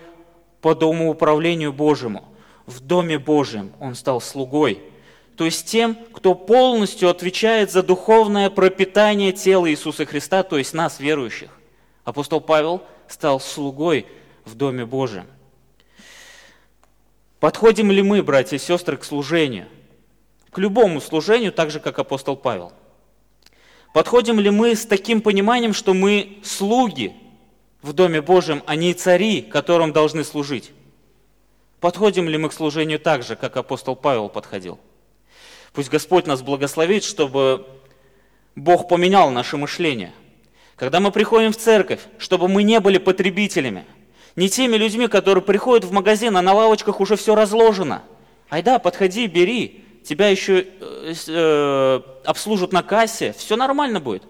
по 0.61 0.75
дому 0.75 1.09
управлению 1.09 1.71
Божьему. 1.71 2.25
В 2.65 2.79
Доме 2.79 3.19
Божьем 3.19 3.71
он 3.79 3.93
стал 3.95 4.19
слугой, 4.19 4.81
то 5.37 5.45
есть 5.45 5.67
тем, 5.67 5.95
кто 6.13 6.33
полностью 6.33 7.09
отвечает 7.09 7.71
за 7.71 7.83
духовное 7.83 8.49
пропитание 8.49 9.31
тела 9.31 9.69
Иисуса 9.69 10.05
Христа, 10.05 10.43
то 10.43 10.57
есть 10.57 10.73
нас, 10.73 10.99
верующих. 10.99 11.49
Апостол 12.03 12.41
Павел– 12.41 12.81
стал 13.07 13.39
слугой 13.39 14.05
в 14.43 14.55
Доме 14.55 14.85
Божьем. 14.85 15.27
Подходим 17.39 17.91
ли 17.91 18.01
мы, 18.01 18.23
братья 18.23 18.55
и 18.55 18.59
сестры, 18.59 18.97
к 18.97 19.03
служению? 19.03 19.67
К 20.51 20.57
любому 20.57 21.01
служению, 21.01 21.51
так 21.51 21.69
же, 21.69 21.79
как 21.79 21.99
апостол 21.99 22.35
Павел. 22.35 22.71
Подходим 23.93 24.39
ли 24.39 24.49
мы 24.49 24.75
с 24.75 24.85
таким 24.85 25.21
пониманием, 25.21 25.73
что 25.73 25.93
мы 25.93 26.39
слуги 26.43 27.13
в 27.81 27.93
Доме 27.93 28.21
Божьем, 28.21 28.63
а 28.65 28.75
не 28.75 28.93
цари, 28.93 29.41
которым 29.41 29.93
должны 29.93 30.23
служить? 30.23 30.71
Подходим 31.79 32.27
ли 32.27 32.37
мы 32.37 32.49
к 32.49 32.53
служению 32.53 32.99
так 32.99 33.23
же, 33.23 33.35
как 33.35 33.57
апостол 33.57 33.95
Павел 33.95 34.29
подходил? 34.29 34.79
Пусть 35.75 35.89
Господь 35.89 36.25
нас 36.25 36.41
благословит, 36.41 37.03
чтобы 37.03 37.67
Бог 38.55 38.87
поменял 38.87 39.29
наше 39.29 39.57
мышление– 39.57 40.13
когда 40.75 40.99
мы 40.99 41.11
приходим 41.11 41.51
в 41.51 41.57
церковь, 41.57 42.01
чтобы 42.17 42.47
мы 42.47 42.63
не 42.63 42.79
были 42.79 42.97
потребителями, 42.97 43.85
не 44.35 44.49
теми 44.49 44.75
людьми, 44.75 45.07
которые 45.07 45.43
приходят 45.43 45.85
в 45.85 45.91
магазин, 45.91 46.35
а 46.35 46.41
на 46.41 46.53
лавочках 46.53 46.99
уже 46.99 47.15
все 47.15 47.33
разложено. 47.35 48.03
Айда, 48.49 48.79
подходи, 48.79 49.27
бери, 49.27 49.85
тебя 50.03 50.27
еще 50.27 50.67
э, 50.81 51.13
э, 51.27 52.01
обслужат 52.25 52.73
на 52.73 52.83
кассе, 52.83 53.33
все 53.37 53.55
нормально 53.55 54.01
будет. 54.01 54.23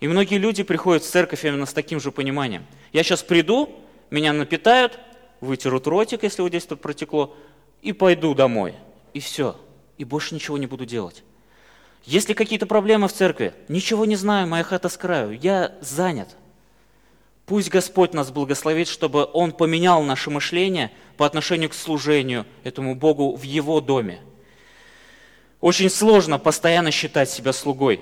И 0.00 0.08
многие 0.08 0.38
люди 0.38 0.64
приходят 0.64 1.04
в 1.04 1.08
церковь 1.08 1.44
именно 1.44 1.66
с 1.66 1.72
таким 1.72 2.00
же 2.00 2.10
пониманием. 2.10 2.66
Я 2.92 3.04
сейчас 3.04 3.22
приду, 3.22 3.70
меня 4.10 4.32
напитают, 4.32 4.98
вытерут 5.40 5.86
ротик, 5.86 6.24
если 6.24 6.42
вот 6.42 6.48
здесь 6.48 6.66
тут 6.66 6.80
протекло, 6.80 7.36
и 7.82 7.92
пойду 7.92 8.34
домой. 8.34 8.74
И 9.14 9.20
все. 9.20 9.56
И 10.02 10.04
больше 10.04 10.34
ничего 10.34 10.58
не 10.58 10.66
буду 10.66 10.84
делать. 10.84 11.22
Есть 12.04 12.28
ли 12.28 12.34
какие-то 12.34 12.66
проблемы 12.66 13.06
в 13.06 13.12
церкви? 13.12 13.54
Ничего 13.68 14.04
не 14.04 14.16
знаю, 14.16 14.48
моя 14.48 14.64
хата 14.64 14.88
с 14.88 14.96
краю. 14.96 15.38
Я 15.40 15.76
занят. 15.80 16.34
Пусть 17.46 17.68
Господь 17.68 18.12
нас 18.12 18.32
благословит, 18.32 18.88
чтобы 18.88 19.30
Он 19.32 19.52
поменял 19.52 20.02
наше 20.02 20.28
мышление 20.28 20.90
по 21.16 21.24
отношению 21.24 21.70
к 21.70 21.74
служению 21.74 22.46
этому 22.64 22.96
Богу 22.96 23.36
в 23.36 23.42
Его 23.44 23.80
доме. 23.80 24.18
Очень 25.60 25.88
сложно 25.88 26.40
постоянно 26.40 26.90
считать 26.90 27.30
себя 27.30 27.52
слугой. 27.52 28.00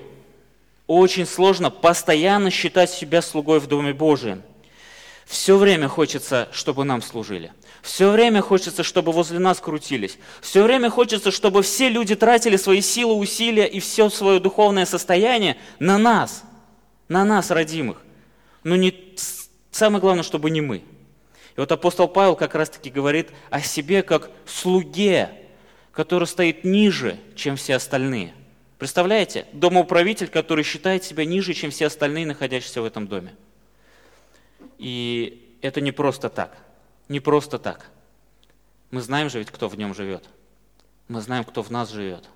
Очень 0.87 1.27
сложно 1.27 1.69
постоянно 1.69 2.49
считать 2.49 2.89
себя 2.89 3.21
слугой 3.21 3.59
в 3.59 3.67
Доме 3.67 3.93
Божьем. 3.93 4.41
Все 5.31 5.55
время 5.55 5.87
хочется, 5.87 6.49
чтобы 6.51 6.83
нам 6.83 7.01
служили. 7.01 7.53
Все 7.81 8.11
время 8.11 8.41
хочется, 8.41 8.83
чтобы 8.83 9.13
возле 9.13 9.39
нас 9.39 9.61
крутились. 9.61 10.17
Все 10.41 10.61
время 10.61 10.89
хочется, 10.89 11.31
чтобы 11.31 11.63
все 11.63 11.87
люди 11.87 12.17
тратили 12.17 12.57
свои 12.57 12.81
силы, 12.81 13.13
усилия 13.13 13.65
и 13.65 13.79
все 13.79 14.09
свое 14.09 14.41
духовное 14.41 14.85
состояние 14.85 15.55
на 15.79 15.97
нас, 15.97 16.43
на 17.07 17.23
нас, 17.23 17.49
родимых. 17.49 18.01
Но 18.65 18.75
не, 18.75 18.93
самое 19.71 20.01
главное, 20.01 20.23
чтобы 20.23 20.49
не 20.49 20.59
мы. 20.59 20.79
И 20.79 20.83
вот 21.55 21.71
апостол 21.71 22.09
Павел 22.09 22.35
как 22.35 22.53
раз-таки 22.53 22.89
говорит 22.89 23.29
о 23.49 23.61
себе 23.61 24.03
как 24.03 24.31
слуге, 24.45 25.29
который 25.93 26.27
стоит 26.27 26.65
ниже, 26.65 27.17
чем 27.37 27.55
все 27.55 27.75
остальные. 27.75 28.33
Представляете? 28.77 29.45
Домоуправитель, 29.53 30.27
который 30.27 30.65
считает 30.65 31.05
себя 31.05 31.23
ниже, 31.23 31.53
чем 31.53 31.71
все 31.71 31.85
остальные, 31.85 32.25
находящиеся 32.25 32.81
в 32.81 32.85
этом 32.85 33.07
доме. 33.07 33.33
И 34.81 35.57
это 35.61 35.79
не 35.79 35.91
просто 35.91 36.27
так. 36.27 36.57
Не 37.07 37.19
просто 37.19 37.59
так. 37.59 37.91
Мы 38.89 39.01
знаем 39.01 39.29
же 39.29 39.37
ведь, 39.37 39.51
кто 39.51 39.69
в 39.69 39.77
нем 39.77 39.93
живет. 39.93 40.27
Мы 41.07 41.21
знаем, 41.21 41.43
кто 41.43 41.61
в 41.61 41.69
нас 41.69 41.91
живет. 41.91 42.27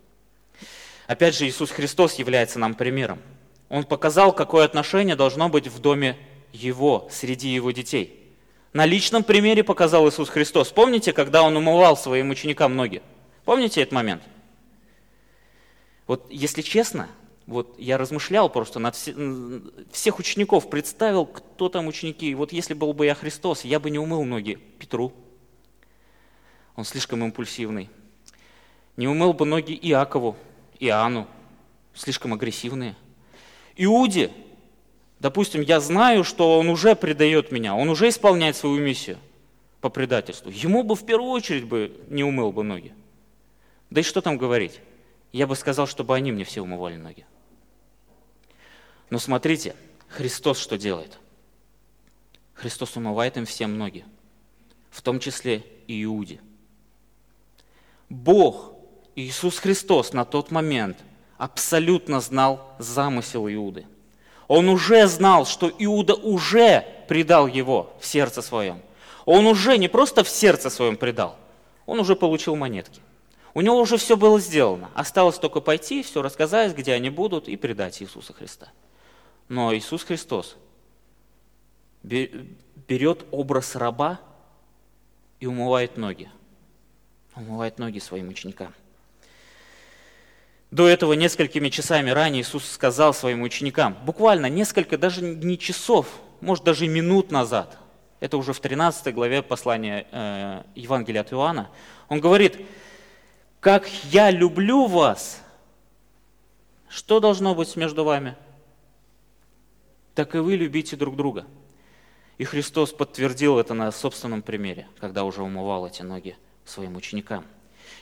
Опять 1.08 1.36
же, 1.36 1.48
Иисус 1.48 1.72
Христос 1.72 2.14
является 2.16 2.60
нам 2.60 2.76
примером. 2.76 3.20
Он 3.68 3.84
показал, 3.84 4.32
какое 4.32 4.64
отношение 4.64 5.16
должно 5.16 5.50
быть 5.50 5.68
в 5.68 5.80
доме 5.80 6.20
Его, 6.54 7.08
среди 7.12 7.50
Его 7.50 7.72
детей. 7.72 8.32
На 8.74 8.86
личном 8.86 9.24
примере 9.24 9.64
показал 9.64 10.08
Иисус 10.08 10.30
Христос. 10.30 10.72
Помните, 10.72 11.14
когда 11.14 11.42
Он 11.42 11.58
умывал 11.58 11.98
своим 11.98 12.30
ученикам 12.30 12.76
ноги? 12.76 13.02
Помните 13.44 13.82
этот 13.82 13.94
момент? 13.94 14.22
Вот 16.06 16.28
если 16.30 16.62
честно, 16.62 17.10
вот 17.48 17.76
я 17.78 17.98
размышлял 17.98 18.50
просто 18.50 18.80
над 18.80 18.96
все, 18.96 19.14
всех 19.92 20.18
учеников, 20.20 20.70
представил, 20.70 21.26
кто 21.26 21.70
там 21.70 21.88
ученики. 21.88 22.34
Вот 22.34 22.52
если 22.52 22.74
был 22.74 22.94
бы 22.94 23.06
я 23.06 23.14
Христос, 23.14 23.64
я 23.64 23.80
бы 23.80 23.92
не 23.92 24.00
умыл 24.00 24.24
ноги 24.24 24.56
Петру. 24.80 25.14
Он 26.76 26.86
слишком 26.86 27.24
импульсивный. 27.24 27.90
Не 28.98 29.08
умыл 29.08 29.34
бы 29.34 29.46
ноги 29.46 29.78
Иакову, 29.80 30.36
Иоанну, 30.80 31.28
слишком 31.94 32.34
агрессивные. 32.34 32.96
Иуде, 33.76 34.32
допустим, 35.20 35.62
я 35.62 35.80
знаю, 35.80 36.24
что 36.24 36.58
он 36.58 36.70
уже 36.70 36.96
предает 36.96 37.52
меня, 37.52 37.76
он 37.76 37.90
уже 37.90 38.10
исполняет 38.10 38.56
свою 38.56 38.80
миссию 38.80 39.18
по 39.82 39.90
предательству. 39.90 40.50
Ему 40.50 40.84
бы 40.84 40.96
в 40.96 41.06
первую 41.06 41.30
очередь 41.30 41.66
бы 41.66 41.96
не 42.08 42.24
умыл 42.24 42.52
бы 42.52 42.64
ноги. 42.64 42.94
Да 43.92 44.02
и 44.02 44.04
что 44.04 44.22
там 44.22 44.38
говорить? 44.38 44.80
Я 45.32 45.46
бы 45.46 45.56
сказал, 45.56 45.86
чтобы 45.86 46.16
они 46.16 46.32
мне 46.32 46.44
все 46.44 46.62
умывали 46.62 46.96
ноги. 46.96 47.26
Но 49.10 49.20
смотрите, 49.20 49.76
Христос 50.08 50.60
что 50.60 50.78
делает? 50.78 51.18
Христос 52.54 52.96
умывает 52.96 53.38
им 53.38 53.46
всем 53.46 53.78
ноги, 53.78 54.06
в 54.90 55.02
том 55.02 55.20
числе 55.20 55.64
и 55.88 56.04
Иуде. 56.04 56.40
Бог, 58.10 58.74
Иисус 59.16 59.60
Христос 59.60 60.14
на 60.14 60.26
тот 60.26 60.52
момент 60.52 60.98
абсолютно 61.38 62.22
знал 62.22 62.76
замысел 62.80 63.48
Иуды. 63.48 63.86
Он 64.48 64.70
уже 64.70 65.08
знал, 65.08 65.46
что 65.46 65.72
Иуда 65.80 66.14
уже 66.14 66.86
предал 67.08 67.48
его 67.48 67.94
в 68.00 68.06
сердце 68.06 68.42
своем. 68.42 68.82
Он 69.26 69.48
уже 69.48 69.78
не 69.78 69.88
просто 69.88 70.24
в 70.24 70.30
сердце 70.30 70.70
своем 70.70 70.98
предал, 70.98 71.36
он 71.86 72.00
уже 72.00 72.16
получил 72.16 72.56
монетки. 72.56 73.02
У 73.54 73.62
него 73.62 73.80
уже 73.80 73.98
все 73.98 74.18
было 74.18 74.40
сделано. 74.40 74.92
Осталось 74.94 75.40
только 75.40 75.62
пойти, 75.62 76.04
все 76.04 76.22
рассказать, 76.22 76.76
где 76.76 76.94
они 76.94 77.10
будут, 77.10 77.48
и 77.48 77.56
предать 77.56 78.02
Иисуса 78.02 78.34
Христа. 78.34 78.68
Но 79.48 79.76
Иисус 79.76 80.04
Христос 80.04 80.56
берет 82.04 83.26
образ 83.32 83.76
раба 83.76 84.20
и 85.40 85.46
умывает 85.46 85.98
ноги. 85.98 86.30
Умывает 87.36 87.80
ноги 87.80 88.00
своим 88.00 88.30
ученикам. 88.30 88.74
До 90.72 90.88
этого 90.88 91.14
несколькими 91.14 91.70
часами 91.70 92.10
ранее 92.10 92.42
Иисус 92.42 92.70
сказал 92.70 93.14
своим 93.14 93.44
ученикам, 93.44 93.98
буквально 94.06 94.48
несколько, 94.48 94.98
даже 94.98 95.22
не 95.22 95.58
часов, 95.58 96.08
может 96.42 96.64
даже 96.64 96.88
минут 96.88 97.32
назад, 97.32 97.78
это 98.20 98.38
уже 98.38 98.54
в 98.54 98.60
13 98.60 99.14
главе 99.14 99.42
послания 99.42 100.08
э, 100.12 100.64
Евангелия 100.76 101.22
от 101.22 101.32
Иоанна, 101.32 101.70
он 102.10 102.20
говорит, 102.20 102.60
как 103.60 103.88
я 104.12 104.32
люблю 104.32 104.88
вас, 104.88 105.42
что 106.90 107.20
должно 107.20 107.56
быть 107.56 107.76
между 107.76 108.04
вами? 108.04 108.36
Так 110.16 110.34
и 110.34 110.40
вы 110.40 110.56
любите 110.56 110.96
друг 110.96 111.18
друга. 111.18 111.46
И 112.38 112.46
Христос 112.46 112.94
подтвердил 112.94 113.60
это 113.60 113.74
на 113.74 113.92
собственном 113.92 114.42
примере, 114.42 114.88
когда 115.00 115.26
уже 115.26 115.44
умывал 115.44 115.86
эти 115.86 116.02
ноги 116.02 116.38
своим 116.66 116.96
ученикам. 116.96 117.46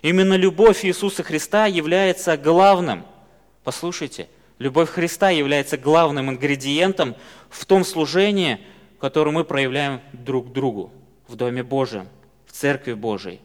Именно 0.02 0.36
любовь 0.36 0.86
Иисуса 0.86 1.24
Христа 1.24 1.66
является 1.66 2.38
главным. 2.38 3.04
Послушайте, 3.64 4.28
любовь 4.60 4.90
Христа 4.90 5.30
является 5.32 5.78
главным 5.78 6.30
ингредиентом 6.30 7.16
в 7.50 7.66
том 7.66 7.84
служении, 7.84 8.60
которое 9.00 9.32
мы 9.32 9.44
проявляем 9.44 10.02
друг 10.14 10.52
другу 10.52 10.92
в 11.28 11.36
Доме 11.36 11.64
Божьем, 11.64 12.08
в 12.46 12.52
Церкви 12.52 12.94
Божией. 12.94 13.42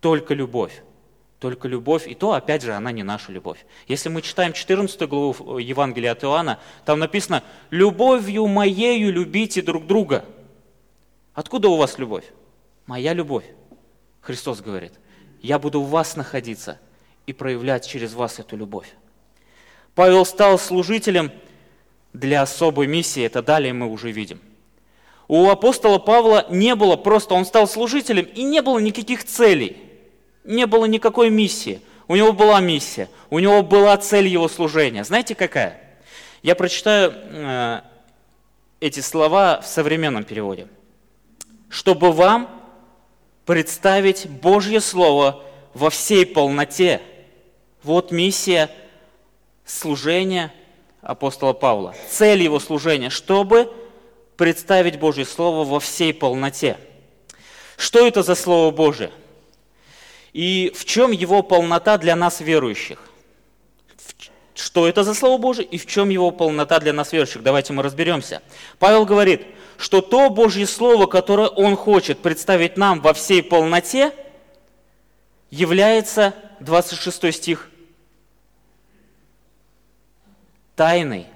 Только 0.00 0.34
любовь. 0.34 0.82
Только 1.40 1.68
любовь, 1.68 2.06
и 2.06 2.14
то, 2.14 2.34
опять 2.34 2.62
же, 2.62 2.74
она 2.74 2.92
не 2.92 3.02
наша 3.02 3.32
любовь. 3.32 3.64
Если 3.88 4.10
мы 4.10 4.20
читаем 4.20 4.52
14 4.52 5.08
главу 5.08 5.56
Евангелия 5.56 6.12
от 6.12 6.22
Иоанна, 6.22 6.60
там 6.84 6.98
написано 6.98 7.42
«Любовью 7.70 8.46
моею 8.46 9.10
любите 9.10 9.62
друг 9.62 9.86
друга». 9.86 10.26
Откуда 11.32 11.70
у 11.70 11.76
вас 11.76 11.98
любовь? 11.98 12.26
Моя 12.84 13.14
любовь. 13.14 13.46
Христос 14.20 14.60
говорит, 14.60 14.92
я 15.40 15.58
буду 15.58 15.80
в 15.80 15.88
вас 15.88 16.14
находиться 16.14 16.78
и 17.24 17.32
проявлять 17.32 17.88
через 17.88 18.12
вас 18.12 18.38
эту 18.38 18.58
любовь. 18.58 18.94
Павел 19.94 20.26
стал 20.26 20.58
служителем 20.58 21.32
для 22.12 22.42
особой 22.42 22.86
миссии, 22.86 23.24
это 23.24 23.40
далее 23.40 23.72
мы 23.72 23.86
уже 23.86 24.10
видим. 24.10 24.42
У 25.26 25.48
апостола 25.48 25.98
Павла 25.98 26.46
не 26.50 26.74
было 26.74 26.96
просто, 26.96 27.32
он 27.32 27.46
стал 27.46 27.66
служителем, 27.66 28.26
и 28.26 28.42
не 28.42 28.60
было 28.60 28.78
никаких 28.78 29.24
целей– 29.24 29.78
не 30.44 30.66
было 30.66 30.84
никакой 30.84 31.30
миссии. 31.30 31.80
У 32.08 32.16
него 32.16 32.32
была 32.32 32.60
миссия, 32.60 33.08
у 33.30 33.38
него 33.38 33.62
была 33.62 33.96
цель 33.96 34.26
его 34.26 34.48
служения. 34.48 35.04
Знаете 35.04 35.34
какая? 35.34 35.80
Я 36.42 36.56
прочитаю 36.56 37.12
э, 37.14 37.80
эти 38.80 39.00
слова 39.00 39.60
в 39.60 39.66
современном 39.66 40.24
переводе. 40.24 40.66
Чтобы 41.68 42.10
вам 42.10 42.50
представить 43.46 44.28
Божье 44.28 44.80
Слово 44.80 45.42
во 45.74 45.90
всей 45.90 46.26
полноте. 46.26 47.00
Вот 47.82 48.10
миссия 48.10 48.70
служения 49.64 50.52
апостола 51.02 51.52
Павла. 51.52 51.94
Цель 52.08 52.42
его 52.42 52.58
служения, 52.58 53.10
чтобы 53.10 53.72
представить 54.36 54.98
Божье 54.98 55.24
Слово 55.24 55.64
во 55.64 55.80
всей 55.80 56.12
полноте. 56.12 56.76
Что 57.76 58.06
это 58.06 58.22
за 58.22 58.34
Слово 58.34 58.70
Божие? 58.70 59.10
И 60.32 60.72
в 60.74 60.84
чем 60.84 61.10
его 61.10 61.42
полнота 61.42 61.98
для 61.98 62.14
нас 62.16 62.40
верующих? 62.40 62.98
Что 64.54 64.86
это 64.86 65.04
за 65.04 65.14
Слово 65.14 65.40
Божие 65.40 65.66
и 65.66 65.78
в 65.78 65.86
чем 65.86 66.10
его 66.10 66.30
полнота 66.30 66.78
для 66.80 66.92
нас 66.92 67.12
верующих? 67.12 67.42
Давайте 67.42 67.72
мы 67.72 67.82
разберемся. 67.82 68.42
Павел 68.78 69.06
говорит, 69.06 69.46
что 69.78 70.02
то 70.02 70.28
Божье 70.30 70.66
Слово, 70.66 71.06
которое 71.06 71.48
он 71.48 71.76
хочет 71.76 72.18
представить 72.18 72.76
нам 72.76 73.00
во 73.00 73.14
всей 73.14 73.42
полноте, 73.42 74.12
является, 75.50 76.34
26 76.60 77.34
стих, 77.34 77.70
тайной. 80.76 81.26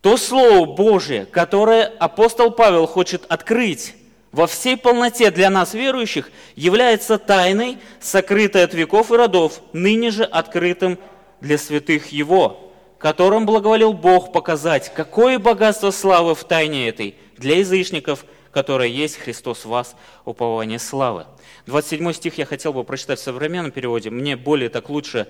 То 0.00 0.16
Слово 0.16 0.64
Божие, 0.64 1.26
которое 1.26 1.84
апостол 1.84 2.50
Павел 2.50 2.86
хочет 2.86 3.26
открыть 3.28 3.94
во 4.32 4.46
всей 4.46 4.76
полноте 4.76 5.30
для 5.30 5.50
нас, 5.50 5.74
верующих, 5.74 6.30
является 6.54 7.18
тайной, 7.18 7.78
сокрытой 8.00 8.64
от 8.64 8.74
веков 8.74 9.10
и 9.10 9.16
родов, 9.16 9.60
ныне 9.72 10.10
же 10.10 10.24
открытым 10.24 10.98
для 11.40 11.58
святых 11.58 12.08
Его, 12.08 12.72
которым 12.98 13.46
благоволил 13.46 13.92
Бог 13.92 14.32
показать, 14.32 14.92
какое 14.94 15.38
богатство 15.38 15.90
славы 15.90 16.34
в 16.34 16.44
тайне 16.44 16.88
этой 16.88 17.16
для 17.38 17.58
язычников, 17.58 18.24
которое 18.52 18.88
есть 18.88 19.16
Христос 19.16 19.64
в 19.64 19.68
вас, 19.68 19.96
упование 20.24 20.78
славы. 20.78 21.26
27 21.66 22.12
стих 22.12 22.38
я 22.38 22.46
хотел 22.46 22.72
бы 22.72 22.84
прочитать 22.84 23.18
в 23.18 23.22
современном 23.22 23.70
переводе, 23.70 24.10
мне 24.10 24.36
более 24.36 24.68
так 24.68 24.90
лучше 24.90 25.26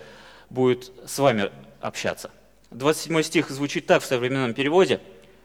будет 0.51 0.91
с 1.07 1.19
вами 1.19 1.51
общаться. 1.81 2.31
27 2.71 3.23
стих 3.23 3.51
звучит 3.51 3.87
так 3.87 4.03
в 4.03 4.07
современном 4.07 4.55
переводе. 4.55 5.01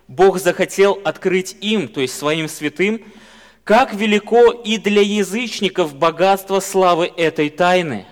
«Бог 0.07 0.39
захотел 0.39 0.99
открыть 1.03 1.57
им, 1.61 1.87
то 1.87 1.99
есть 2.01 2.15
своим 2.15 2.47
святым, 2.47 3.01
как 3.65 3.95
велико 3.95 4.51
и 4.51 4.77
для 4.77 5.01
язычников 5.01 5.95
богатство 5.95 6.59
славы 6.59 7.11
этой 7.17 7.49
тайны, 7.49 8.05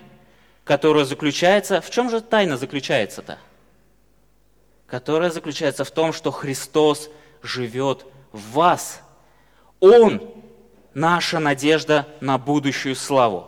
которая 0.64 1.06
заключается... 1.06 1.80
В 1.80 1.90
чем 1.92 2.10
же 2.10 2.22
тайна 2.22 2.58
заключается-то? 2.58 3.38
Которая 4.88 5.30
заключается 5.30 5.86
в 5.86 5.92
том, 5.92 6.12
что 6.12 6.32
Христос 6.32 7.10
живет 7.44 8.06
в 8.32 8.54
вас. 8.54 9.02
Он– 9.80 10.28
наша 10.96 11.38
надежда 11.38 12.08
на 12.20 12.40
будущую 12.40 12.96
славу. 12.96 13.48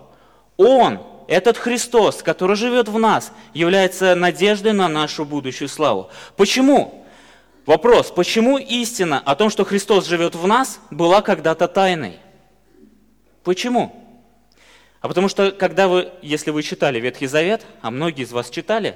Он, 0.57 0.99
этот 1.27 1.57
Христос, 1.57 2.21
который 2.21 2.55
живет 2.55 2.87
в 2.87 2.99
нас, 2.99 3.31
является 3.55 4.13
надеждой 4.13 4.73
на 4.73 4.87
нашу 4.87 5.25
будущую 5.25 5.69
славу. 5.69 6.11
Почему? 6.37 7.04
Вопрос, 7.65 8.11
почему 8.11 8.57
истина 8.59 9.19
о 9.19 9.35
том, 9.35 9.49
что 9.49 9.65
Христос 9.65 10.05
живет 10.05 10.35
в 10.35 10.45
нас, 10.45 10.79
была 10.91 11.21
когда-то 11.21 11.67
тайной? 11.67 12.19
Почему? 13.43 14.03
А 15.01 15.07
потому 15.07 15.29
что, 15.29 15.51
когда 15.51 15.87
вы, 15.87 16.11
если 16.21 16.51
вы 16.51 16.61
читали 16.61 16.99
Ветхий 16.99 17.27
Завет, 17.27 17.65
а 17.81 17.89
многие 17.89 18.23
из 18.23 18.31
вас 18.31 18.49
читали, 18.51 18.95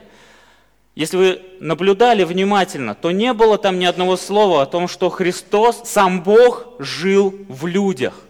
если 0.93 1.17
вы 1.17 1.41
наблюдали 1.60 2.23
внимательно, 2.23 2.93
то 2.93 3.12
не 3.12 3.34
было 3.34 3.58
там 3.58 3.79
ни 3.79 3.86
одного 3.86 4.17
слова 4.17 4.62
о 4.62 4.65
том, 4.65 4.88
что 4.88 5.10
Христос, 5.10 5.82
сам 5.86 6.21
Бог, 6.21 6.67
жил 6.77 7.34
в 7.47 7.65
людях. 7.65 8.21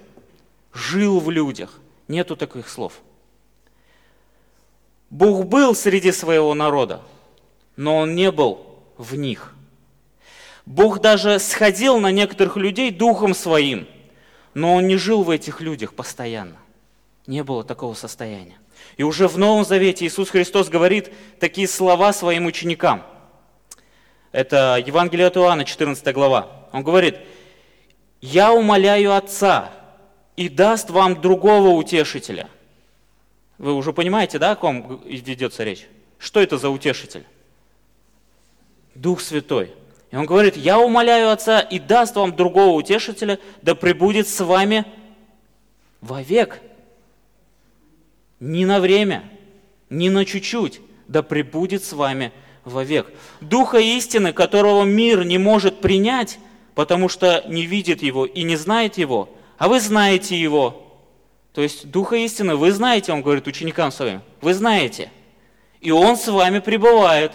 Жил 0.74 1.20
в 1.20 1.30
людях. 1.32 1.80
Нету 2.08 2.36
таких 2.36 2.70
слов. 2.70 2.94
Бог 5.10 5.46
был 5.46 5.76
среди 5.76 6.12
своего 6.12 6.54
народа, 6.54 7.02
но 7.76 7.98
Он 7.98 8.16
не 8.16 8.32
был 8.32 8.66
в 8.98 9.16
них. 9.16 9.54
Бог 10.66 11.02
даже 11.02 11.40
сходил 11.40 12.00
на 12.00 12.12
некоторых 12.12 12.58
людей 12.58 12.92
духом 12.92 13.34
своим, 13.34 13.88
но 14.54 14.76
Он 14.76 14.88
не 14.88 14.98
жил 14.98 15.24
в 15.24 15.30
этих 15.30 15.62
людях 15.62 15.94
постоянно. 15.94 16.58
Не 17.28 17.44
было 17.44 17.64
такого 17.64 17.94
состояния. 17.94 18.58
И 18.98 19.04
уже 19.04 19.28
в 19.28 19.38
Новом 19.38 19.66
Завете 19.66 20.06
Иисус 20.06 20.30
Христос 20.30 20.70
говорит 20.70 21.12
такие 21.40 21.68
слова 21.68 22.14
своим 22.14 22.46
ученикам. 22.46 23.04
Это 24.32 24.82
Евангелие 24.86 25.28
от 25.28 25.38
Иоанна, 25.38 25.66
14 25.66 26.14
глава. 26.14 26.68
Он 26.72 26.84
говорит, 26.84 27.18
«Я 28.22 28.52
умоляю 28.54 29.16
Отца, 29.16 29.72
и 30.36 30.50
даст 30.50 30.90
вам 30.90 31.22
другого 31.22 31.70
утешителя». 31.70 32.48
Вы 33.58 33.74
уже 33.74 33.92
понимаете, 33.92 34.40
да, 34.40 34.52
о 34.52 34.56
ком 34.56 35.02
ведется 35.04 35.64
речь? 35.64 35.88
Что 36.18 36.40
это 36.40 36.58
за 36.58 36.70
утешитель? 36.70 37.26
Дух 38.96 39.20
Святой. 39.20 39.74
И 40.12 40.16
он 40.16 40.26
говорит, 40.26 40.58
я 40.58 40.80
умоляю 40.80 41.30
Отца 41.30 41.60
и 41.60 41.78
даст 41.78 42.16
вам 42.16 42.36
другого 42.36 42.76
утешителя, 42.76 43.40
да 43.62 43.76
пребудет 43.76 44.28
с 44.28 44.44
вами 44.44 44.86
вовек. 46.02 46.62
Не 48.40 48.66
на 48.66 48.80
время, 48.80 49.30
не 49.90 50.10
на 50.10 50.26
чуть-чуть, 50.26 50.82
да 51.08 51.22
пребудет 51.22 51.84
с 51.84 51.94
вами 51.94 52.32
вовек. 52.64 53.08
Духа 53.42 53.78
истины, 53.78 54.34
которого 54.34 54.84
мир 54.84 55.26
не 55.26 55.38
может 55.38 55.80
принять, 55.80 56.40
потому 56.74 57.10
что 57.10 57.44
не 57.48 57.66
видит 57.66 58.02
его 58.02 58.26
и 58.26 58.44
не 58.44 58.56
знает 58.56 58.98
его, 58.98 59.30
а 59.58 59.68
вы 59.68 59.80
знаете 59.80 60.40
его. 60.40 60.86
То 61.54 61.62
есть 61.62 61.92
Духа 61.92 62.16
истины 62.16 62.56
вы 62.56 62.72
знаете, 62.72 63.12
он 63.12 63.22
говорит 63.22 63.46
ученикам 63.46 63.92
своим, 63.92 64.22
вы 64.42 64.54
знаете. 64.54 65.12
И 65.82 65.92
он 65.92 66.18
с 66.18 66.28
вами 66.28 66.60
пребывает. 66.60 67.34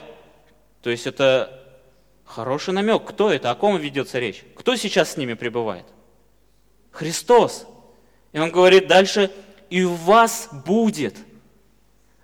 То 0.82 0.90
есть 0.90 1.06
это 1.06 1.53
хороший 2.34 2.74
намек. 2.74 3.04
Кто 3.04 3.32
это? 3.32 3.50
О 3.50 3.54
ком 3.54 3.78
ведется 3.78 4.18
речь? 4.18 4.42
Кто 4.56 4.76
сейчас 4.76 5.12
с 5.12 5.16
ними 5.16 5.34
пребывает? 5.34 5.86
Христос. 6.90 7.66
И 8.32 8.38
он 8.38 8.50
говорит 8.50 8.88
дальше, 8.88 9.30
и 9.70 9.84
в 9.84 9.94
вас 10.00 10.48
будет. 10.66 11.16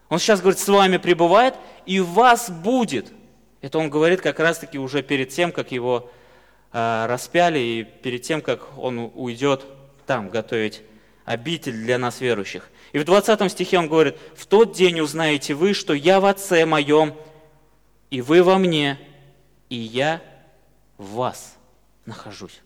Он 0.08 0.18
сейчас 0.18 0.40
говорит, 0.40 0.58
с 0.58 0.68
вами 0.68 0.96
пребывает, 0.96 1.54
и 1.86 2.00
в 2.00 2.08
вас 2.08 2.50
будет. 2.50 3.12
Это 3.60 3.78
он 3.78 3.90
говорит 3.90 4.20
как 4.20 4.40
раз-таки 4.40 4.78
уже 4.78 5.02
перед 5.02 5.28
тем, 5.28 5.52
как 5.52 5.70
его 5.70 6.10
э, 6.72 7.06
распяли, 7.06 7.58
и 7.58 7.84
перед 7.84 8.22
тем, 8.22 8.42
как 8.42 8.76
он 8.76 9.12
уйдет 9.14 9.64
там 10.06 10.28
готовить 10.28 10.82
обитель 11.24 11.74
для 11.74 11.98
нас 11.98 12.20
верующих. 12.20 12.68
И 12.92 12.98
в 12.98 13.04
20 13.04 13.52
стихе 13.52 13.78
он 13.78 13.86
говорит, 13.86 14.16
«В 14.34 14.46
тот 14.46 14.72
день 14.72 15.00
узнаете 15.00 15.54
вы, 15.54 15.74
что 15.74 15.94
я 15.94 16.18
в 16.18 16.24
Отце 16.24 16.66
моем, 16.66 17.14
и 18.10 18.20
вы 18.20 18.42
во 18.42 18.58
мне, 18.58 18.98
и 19.70 19.76
я 19.76 20.20
в 20.98 21.14
вас 21.14 21.56
нахожусь». 22.04 22.60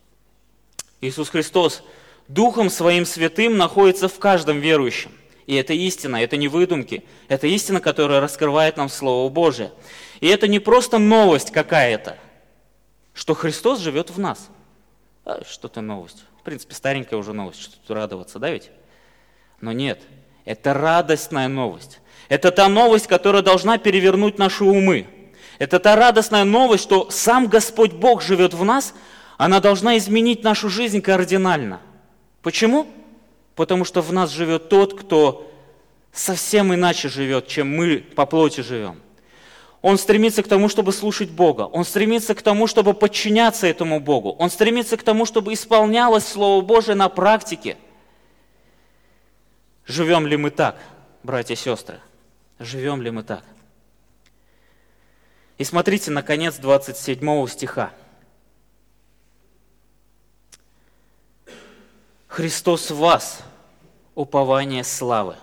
Иисус 1.01 1.29
Христос 1.29 1.83
Духом 2.29 2.71
Своим 2.71 3.05
Святым 3.05 3.57
находится 3.57 4.09
в 4.09 4.19
каждом 4.19 4.59
верующем. 4.59 5.13
И 5.47 5.55
это 5.55 5.75
истина, 5.75 6.23
это 6.23 6.37
не 6.37 6.49
выдумки. 6.49 7.05
Это 7.29 7.47
истина, 7.47 7.81
которая 7.81 8.21
раскрывает 8.21 8.77
нам 8.77 8.89
Слово 8.89 9.29
Божие. 9.31 9.73
И 10.21 10.27
это 10.27 10.49
не 10.49 10.59
просто 10.59 10.99
новость 10.99 11.51
какая-то, 11.51 12.17
что 13.13 13.35
Христос 13.35 13.81
живет 13.81 14.11
в 14.11 14.19
нас. 14.19 14.49
А, 15.25 15.43
что-то 15.45 15.83
новость. 15.83 16.25
В 16.41 16.43
принципе, 16.45 16.75
старенькая 16.75 17.17
уже 17.17 17.33
новость, 17.33 17.61
что 17.61 17.77
тут 17.77 17.91
радоваться, 17.91 18.39
да 18.39 18.51
ведь? 18.51 18.71
Но 19.61 19.73
нет, 19.73 20.01
это 20.45 20.73
радостная 20.73 21.49
новость. 21.49 22.01
Это 22.29 22.51
та 22.51 22.69
новость, 22.69 23.07
которая 23.07 23.43
должна 23.43 23.77
перевернуть 23.77 24.39
наши 24.39 24.65
умы. 24.65 25.07
Это 25.59 25.79
та 25.79 25.97
радостная 25.97 26.45
новость, 26.45 26.85
что 26.85 27.11
сам 27.11 27.47
Господь 27.47 27.93
Бог 27.93 28.23
живет 28.23 28.55
в 28.55 28.65
нас, 28.65 28.95
она 29.39 29.61
должна 29.61 29.97
изменить 29.99 30.45
нашу 30.45 30.69
жизнь 30.69 31.01
кардинально– 31.01 31.81
Почему? 32.45 32.87
Потому 33.57 33.87
что 33.87 34.03
в 34.03 34.13
нас 34.13 34.31
живет 34.31 34.69
тот, 34.69 35.01
кто 35.01 35.51
совсем 36.13 36.75
иначе 36.75 37.09
живет, 37.09 37.49
чем 37.49 37.75
мы 37.75 37.99
по 37.99 38.27
плоти 38.27 38.61
живем. 38.61 39.01
Он 39.81 39.97
стремится 39.97 40.43
к 40.43 40.49
тому, 40.49 40.69
чтобы 40.69 40.93
слушать 40.93 41.31
Бога. 41.31 41.63
Он 41.63 41.85
стремится 41.85 42.35
к 42.35 42.43
тому, 42.43 42.67
чтобы 42.67 42.93
подчиняться 42.93 43.67
этому 43.67 43.99
Богу. 43.99 44.37
Он 44.39 44.51
стремится 44.51 44.99
к 44.99 45.03
тому, 45.03 45.25
чтобы 45.25 45.55
исполнялось 45.55 46.27
Слово 46.27 46.63
Божие 46.63 46.95
на 46.95 47.09
практике. 47.09 47.79
Живем 49.87 50.27
ли 50.27 50.37
мы 50.37 50.51
так, 50.51 50.79
братья 51.23 51.55
и 51.55 51.57
сестры? 51.57 51.99
Живем 52.59 53.01
ли 53.01 53.11
мы 53.11 53.23
так? 53.23 53.45
И 55.59 55.65
смотрите, 55.65 56.11
наконец, 56.11 56.57
27 56.57 57.47
стиха. 57.47 57.93
Христос 62.27 62.91
в 62.91 62.97
вас, 62.97 63.43
упование 64.17 64.83
славы. 64.83 65.37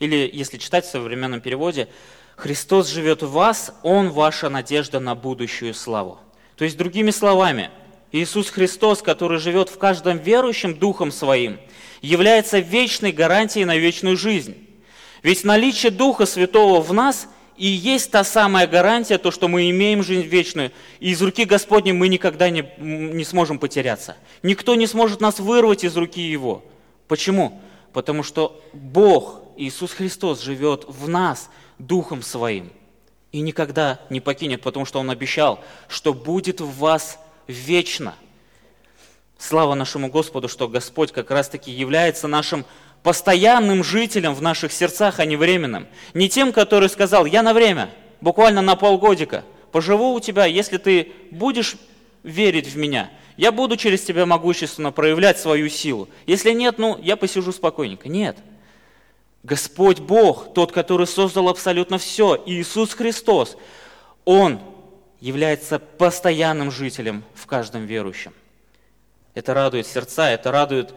Или, 0.00 0.28
если 0.32 0.58
читать 0.58 0.84
в 0.84 0.90
современном 0.90 1.40
переводе, 1.40 1.88
Христос 2.34 2.88
живет 2.88 3.22
в 3.22 3.30
вас, 3.30 3.72
Он 3.84 4.10
ваша 4.10 4.48
надежда 4.48 4.98
на 4.98 5.14
будущую 5.14 5.74
славу. 5.74 6.18
То 6.56 6.64
есть, 6.64 6.76
другими 6.76 7.12
словами, 7.12 7.70
Иисус 8.10 8.50
Христос, 8.50 9.02
который 9.02 9.38
живет 9.38 9.68
в 9.68 9.78
каждом 9.78 10.18
верующем 10.18 10.74
Духом 10.76 11.12
Своим, 11.12 11.60
является 12.02 12.58
вечной 12.58 13.12
гарантией 13.12 13.64
на 13.64 13.76
вечную 13.76 14.16
жизнь. 14.16 14.56
Ведь 15.22 15.44
наличие 15.44 15.90
Духа 15.90 16.26
Святого 16.26 16.80
в 16.80 16.92
нас 16.92 17.28
и 17.56 17.66
есть 17.66 18.10
та 18.10 18.24
самая 18.24 18.66
гарантия, 18.66 19.18
то, 19.18 19.30
что 19.30 19.48
мы 19.48 19.70
имеем 19.70 20.02
жизнь 20.02 20.26
вечную, 20.26 20.72
и 20.98 21.10
из 21.10 21.22
руки 21.22 21.44
Господней 21.44 21.92
мы 21.92 22.08
никогда 22.08 22.50
не, 22.50 22.68
не 22.78 23.24
сможем 23.24 23.58
потеряться. 23.58 24.16
Никто 24.42 24.74
не 24.74 24.86
сможет 24.86 25.20
нас 25.20 25.38
вырвать 25.38 25.84
из 25.84 25.96
руки 25.96 26.20
Его. 26.20 26.64
Почему? 27.06 27.60
Потому 27.92 28.22
что 28.22 28.60
Бог, 28.72 29.42
Иисус 29.56 29.92
Христос, 29.92 30.40
живет 30.40 30.84
в 30.88 31.08
нас 31.08 31.48
Духом 31.78 32.22
Своим 32.22 32.72
и 33.30 33.40
никогда 33.40 34.00
не 34.10 34.20
покинет, 34.20 34.62
потому 34.62 34.84
что 34.84 34.98
Он 34.98 35.10
обещал, 35.10 35.60
что 35.88 36.12
будет 36.12 36.60
в 36.60 36.78
вас 36.78 37.18
вечно. 37.46 38.14
Слава 39.38 39.74
нашему 39.74 40.08
Господу, 40.08 40.48
что 40.48 40.68
Господь 40.68 41.12
как 41.12 41.30
раз-таки 41.30 41.70
является 41.70 42.26
нашим 42.28 42.64
постоянным 43.04 43.84
жителем 43.84 44.34
в 44.34 44.40
наших 44.40 44.72
сердцах, 44.72 45.20
а 45.20 45.26
не 45.26 45.36
временным. 45.36 45.86
Не 46.14 46.30
тем, 46.30 46.52
который 46.52 46.88
сказал, 46.88 47.26
я 47.26 47.42
на 47.42 47.52
время, 47.52 47.90
буквально 48.22 48.62
на 48.62 48.76
полгодика, 48.76 49.44
поживу 49.70 50.14
у 50.14 50.20
тебя, 50.20 50.46
если 50.46 50.78
ты 50.78 51.12
будешь 51.30 51.76
верить 52.22 52.66
в 52.66 52.76
меня, 52.76 53.10
я 53.36 53.52
буду 53.52 53.76
через 53.76 54.02
тебя 54.02 54.24
могущественно 54.24 54.90
проявлять 54.90 55.38
свою 55.38 55.68
силу. 55.68 56.08
Если 56.26 56.52
нет, 56.52 56.78
ну, 56.78 56.98
я 57.02 57.16
посижу 57.16 57.52
спокойненько. 57.52 58.08
Нет. 58.08 58.38
Господь 59.42 60.00
Бог, 60.00 60.54
тот, 60.54 60.72
который 60.72 61.06
создал 61.06 61.50
абсолютно 61.50 61.98
все, 61.98 62.42
Иисус 62.46 62.94
Христос, 62.94 63.58
Он 64.24 64.60
является 65.20 65.78
постоянным 65.78 66.70
жителем 66.70 67.22
в 67.34 67.46
каждом 67.46 67.84
верующем. 67.84 68.32
Это 69.34 69.52
радует 69.52 69.86
сердца, 69.86 70.30
это 70.30 70.50
радует 70.50 70.94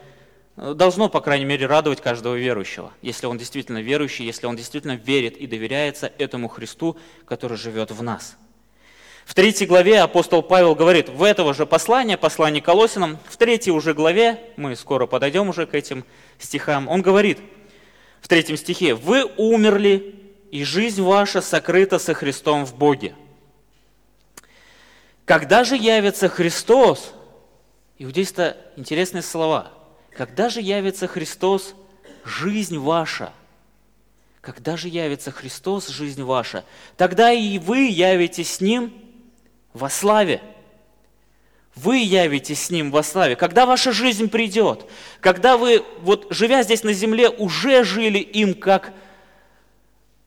должно, 0.58 1.08
по 1.08 1.22
крайней 1.22 1.46
мере, 1.46 1.68
радовать 1.68 2.02
каждого 2.02 2.36
верующего, 2.36 2.92
если 3.02 3.28
он 3.28 3.38
действительно 3.38 3.82
верующий, 3.82 4.26
если 4.26 4.48
он 4.48 4.56
действительно 4.56 4.96
верит 4.96 5.38
и 5.38 5.46
доверяется 5.46 6.12
этому 6.18 6.48
Христу, 6.48 6.98
который 7.26 7.58
живет 7.58 7.92
в 7.92 8.02
нас. 8.02 8.38
В 9.26 9.36
третьей 9.36 9.68
главе 9.68 10.02
апостол 10.02 10.42
Павел 10.42 10.74
говорит, 10.74 11.10
в 11.10 11.22
этого 11.22 11.54
же 11.54 11.66
послания, 11.66 12.18
послание 12.18 12.62
Колосинам, 12.62 13.20
в 13.30 13.38
третьей 13.38 13.72
уже 13.72 13.94
главе, 13.94 14.40
мы 14.56 14.76
скоро 14.76 15.06
подойдем 15.06 15.50
уже 15.50 15.68
к 15.68 15.76
этим 15.76 16.06
стихам, 16.40 16.88
он 16.88 17.02
говорит 17.02 17.40
в 18.22 18.28
третьем 18.28 18.58
стихе, 18.58 18.96
«Вы 18.96 19.26
умерли, 19.38 20.16
и 20.50 20.64
жизнь 20.64 21.02
ваша 21.02 21.42
сокрыта 21.42 22.00
со 22.00 22.14
Христом 22.14 22.66
в 22.66 22.74
Боге». 22.76 23.14
Когда 25.26 25.66
же 25.66 25.76
явится 25.76 26.30
Христос, 26.30 27.14
иудейство 28.00 28.56
интересные 28.78 29.22
слова– 29.22 29.74
когда 30.18 30.50
же 30.50 30.62
явится 30.62 31.08
Христос, 31.08 31.76
жизнь 32.26 32.78
ваша? 32.80 33.32
Когда 34.42 34.76
же 34.76 34.88
явится 34.88 35.32
Христос, 35.32 35.90
жизнь 35.90 36.24
ваша? 36.24 36.66
Тогда 36.96 37.32
и 37.32 37.60
вы 37.60 37.88
явитесь 37.88 38.56
с 38.56 38.62
Ним 38.62 38.92
во 39.74 39.92
славе. 39.92 40.42
Вы 41.76 41.98
явитесь 41.98 42.64
с 42.64 42.70
Ним 42.72 42.90
во 42.90 43.04
славе. 43.04 43.36
Когда 43.36 43.68
ваша 43.68 43.92
жизнь 43.92 44.28
придет, 44.30 44.90
когда 45.20 45.56
вы, 45.56 45.86
вот 46.02 46.26
живя 46.32 46.64
здесь 46.64 46.84
на 46.84 46.94
земле, 46.94 47.30
уже 47.30 47.84
жили 47.84 48.18
им 48.18 48.56
как 48.56 48.94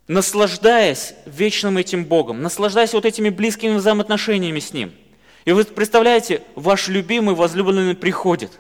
наслаждаясь 0.07 1.15
вечным 1.27 1.79
этим 1.79 2.05
Богом, 2.05 2.43
наслаждаясь 2.43 2.93
вот 2.93 3.05
этими 3.05 3.29
близкими 3.29 3.75
взаимоотношениями 3.75 4.61
с 4.61 4.73
Ним. 4.73 4.93
И 5.45 5.53
вы 5.53 5.65
представляете, 5.65 6.43
ваш 6.55 6.87
любимый, 6.87 7.35
возлюбленный 7.35 7.97
приходит. 7.97 8.53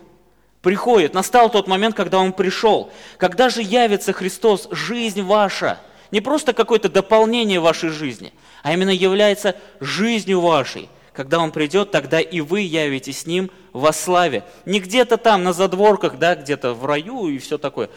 Приходит. 0.62 1.14
Настал 1.14 1.50
тот 1.50 1.66
момент, 1.66 1.94
когда 1.94 2.18
Он 2.18 2.32
пришел. 2.32 2.90
Когда 3.16 3.48
же 3.48 3.62
явится 3.62 4.12
Христос, 4.12 4.68
жизнь 4.70 5.22
ваша, 5.22 5.80
не 6.10 6.20
просто 6.20 6.52
какое-то 6.52 6.88
дополнение 6.88 7.60
вашей 7.60 7.90
жизни, 7.90 8.32
а 8.62 8.72
именно 8.72 8.90
является 8.90 9.56
жизнью 9.80 10.40
вашей. 10.40 10.88
Когда 11.12 11.40
Он 11.40 11.50
придет, 11.50 11.90
тогда 11.90 12.20
и 12.20 12.40
вы 12.40 12.60
явитесь 12.60 13.20
с 13.20 13.26
Ним 13.26 13.50
во 13.72 13.92
славе. 13.92 14.44
Не 14.64 14.80
где-то 14.80 15.16
там 15.16 15.44
на 15.44 15.52
задворках, 15.52 16.18
да, 16.18 16.34
где-то 16.34 16.74
в 16.74 16.84
раю 16.84 17.28
и 17.28 17.38
все 17.38 17.58
такое. 17.58 17.90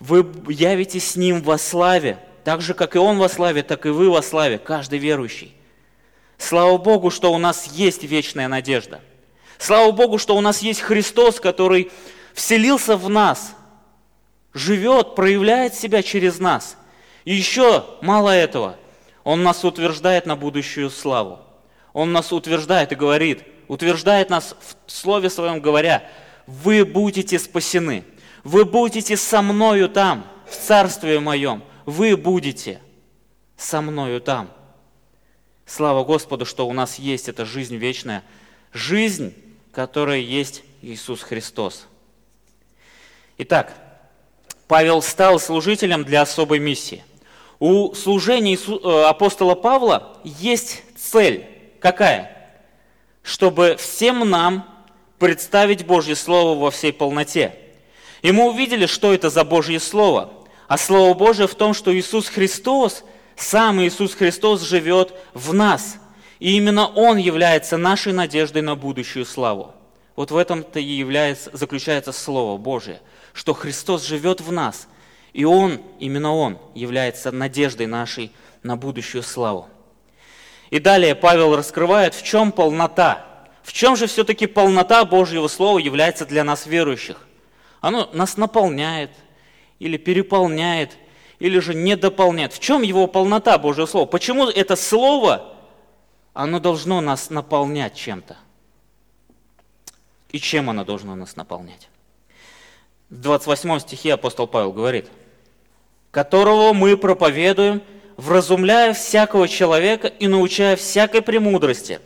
Вы 0.00 0.26
явитесь 0.48 1.10
с 1.10 1.16
Ним 1.16 1.42
во 1.42 1.58
славе. 1.58 2.18
Так 2.44 2.60
же, 2.60 2.74
как 2.74 2.94
и 2.94 2.98
Он 2.98 3.18
во 3.18 3.28
славе, 3.28 3.62
так 3.62 3.86
и 3.86 3.90
вы 3.90 4.10
во 4.10 4.22
славе, 4.22 4.58
каждый 4.58 4.98
верующий. 4.98 5.54
Слава 6.38 6.78
Богу, 6.78 7.10
что 7.10 7.32
у 7.32 7.38
нас 7.38 7.66
есть 7.72 8.04
вечная 8.04 8.48
надежда. 8.48 9.00
Слава 9.58 9.90
Богу, 9.92 10.18
что 10.18 10.36
у 10.36 10.40
нас 10.40 10.60
есть 10.60 10.80
Христос, 10.80 11.40
который 11.40 11.90
вселился 12.32 12.96
в 12.96 13.08
нас, 13.08 13.54
живет, 14.52 15.14
проявляет 15.14 15.74
себя 15.74 16.02
через 16.02 16.38
нас. 16.38 16.76
И 17.24 17.34
еще 17.34 17.84
мало 18.02 18.30
этого, 18.30 18.76
Он 19.22 19.42
нас 19.42 19.64
утверждает 19.64 20.26
на 20.26 20.36
будущую 20.36 20.90
славу. 20.90 21.40
Он 21.92 22.12
нас 22.12 22.32
утверждает 22.32 22.92
и 22.92 22.96
говорит, 22.96 23.44
утверждает 23.68 24.30
нас 24.30 24.56
в 24.86 24.90
Слове 24.90 25.30
Своем 25.30 25.60
говоря, 25.60 26.08
вы 26.46 26.84
будете 26.84 27.38
спасены, 27.38 28.04
вы 28.42 28.64
будете 28.64 29.16
со 29.16 29.42
мною 29.42 29.88
там, 29.88 30.26
в 30.46 30.56
Царстве 30.56 31.20
Моем– 31.20 31.62
вы 31.86 32.16
будете 32.16 32.80
со 33.56 33.80
мною 33.80 34.20
там. 34.20 34.50
Слава 35.66 36.04
Господу, 36.04 36.44
что 36.44 36.66
у 36.66 36.72
нас 36.72 36.98
есть 36.98 37.28
эта 37.28 37.44
жизнь 37.44 37.76
вечная, 37.76 38.22
жизнь, 38.74 39.34
которая 39.72 40.18
есть 40.18 40.62
Иисус 40.82 41.22
Христос. 41.22 41.86
Итак, 43.38 43.72
Павел 44.68 45.00
стал 45.00 45.40
служителем 45.40 46.04
для 46.04 46.20
особой 46.20 46.58
миссии. 46.58 47.02
У 47.58 47.94
служения 47.94 48.56
э, 48.56 49.04
апостола 49.08 49.54
Павла 49.54 50.18
есть 50.22 50.82
цель. 50.96 51.46
Какая? 51.80 52.52
Чтобы 53.22 53.76
всем 53.78 54.28
нам 54.28 54.68
представить 55.18 55.86
Божье 55.86 56.14
Слово 56.14 56.58
во 56.58 56.70
всей 56.70 56.92
полноте. 56.92 57.58
И 58.20 58.32
мы 58.32 58.50
увидели, 58.50 58.84
что 58.84 59.14
это 59.14 59.30
за 59.30 59.44
Божье 59.44 59.80
Слово– 59.80 60.30
а 60.66 60.78
Слово 60.78 61.14
Божие 61.14 61.46
в 61.46 61.54
том, 61.54 61.74
что 61.74 61.96
Иисус 61.96 62.28
Христос, 62.28 63.04
сам 63.36 63.82
Иисус 63.82 64.14
Христос 64.14 64.62
живет 64.62 65.14
в 65.34 65.52
нас. 65.52 65.98
И 66.38 66.56
именно 66.56 66.86
Он 66.86 67.16
является 67.16 67.76
нашей 67.76 68.12
надеждой 68.12 68.62
на 68.62 68.74
будущую 68.74 69.24
славу. 69.24 69.74
Вот 70.16 70.30
в 70.30 70.36
этом-то 70.36 70.78
и 70.78 70.84
является, 70.84 71.50
заключается 71.52 72.12
Слово 72.12 72.56
Божие, 72.56 73.00
что 73.32 73.52
Христос 73.52 74.04
живет 74.04 74.40
в 74.40 74.52
нас, 74.52 74.88
и 75.32 75.44
Он, 75.44 75.80
именно 75.98 76.34
Он, 76.34 76.58
является 76.74 77.32
надеждой 77.32 77.86
нашей 77.86 78.30
на 78.62 78.76
будущую 78.76 79.22
славу. 79.22 79.68
И 80.70 80.78
далее 80.78 81.14
Павел 81.14 81.56
раскрывает, 81.56 82.14
в 82.14 82.22
чем 82.22 82.52
полнота. 82.52 83.26
В 83.62 83.72
чем 83.72 83.96
же 83.96 84.06
все-таки 84.06 84.46
полнота 84.46 85.04
Божьего 85.04 85.48
Слова 85.48 85.78
является 85.78 86.26
для 86.26 86.44
нас 86.44 86.66
верующих? 86.66 87.26
Оно 87.80 88.08
нас 88.12 88.36
наполняет, 88.36 89.10
или 89.78 89.96
переполняет, 89.96 90.96
или 91.38 91.58
же 91.58 91.74
не 91.74 91.96
дополняет. 91.96 92.52
В 92.52 92.60
чем 92.60 92.82
его 92.82 93.06
полнота 93.06 93.58
Божьего 93.58 93.86
Слова? 93.86 94.06
Почему 94.06 94.48
это 94.48 94.76
Слово, 94.76 95.53
оно 96.34 96.60
должно 96.60 97.00
нас 97.00 97.30
наполнять 97.30 97.94
чем-то? 97.94 98.36
И 100.30 100.38
чем 100.38 100.68
оно 100.68 100.84
должно 100.84 101.14
нас 101.14 101.36
наполнять? 101.36 101.88
В 103.08 103.20
28 103.20 103.78
стихе 103.80 104.14
апостол 104.14 104.46
Павел 104.46 104.72
говорит, 104.72 105.08
«Которого 106.10 106.72
мы 106.72 106.96
проповедуем, 106.96 107.82
вразумляя 108.16 108.92
всякого 108.92 109.48
человека 109.48 110.08
и 110.08 110.26
научая 110.28 110.76
всякой 110.76 111.22
премудрости, 111.22 112.00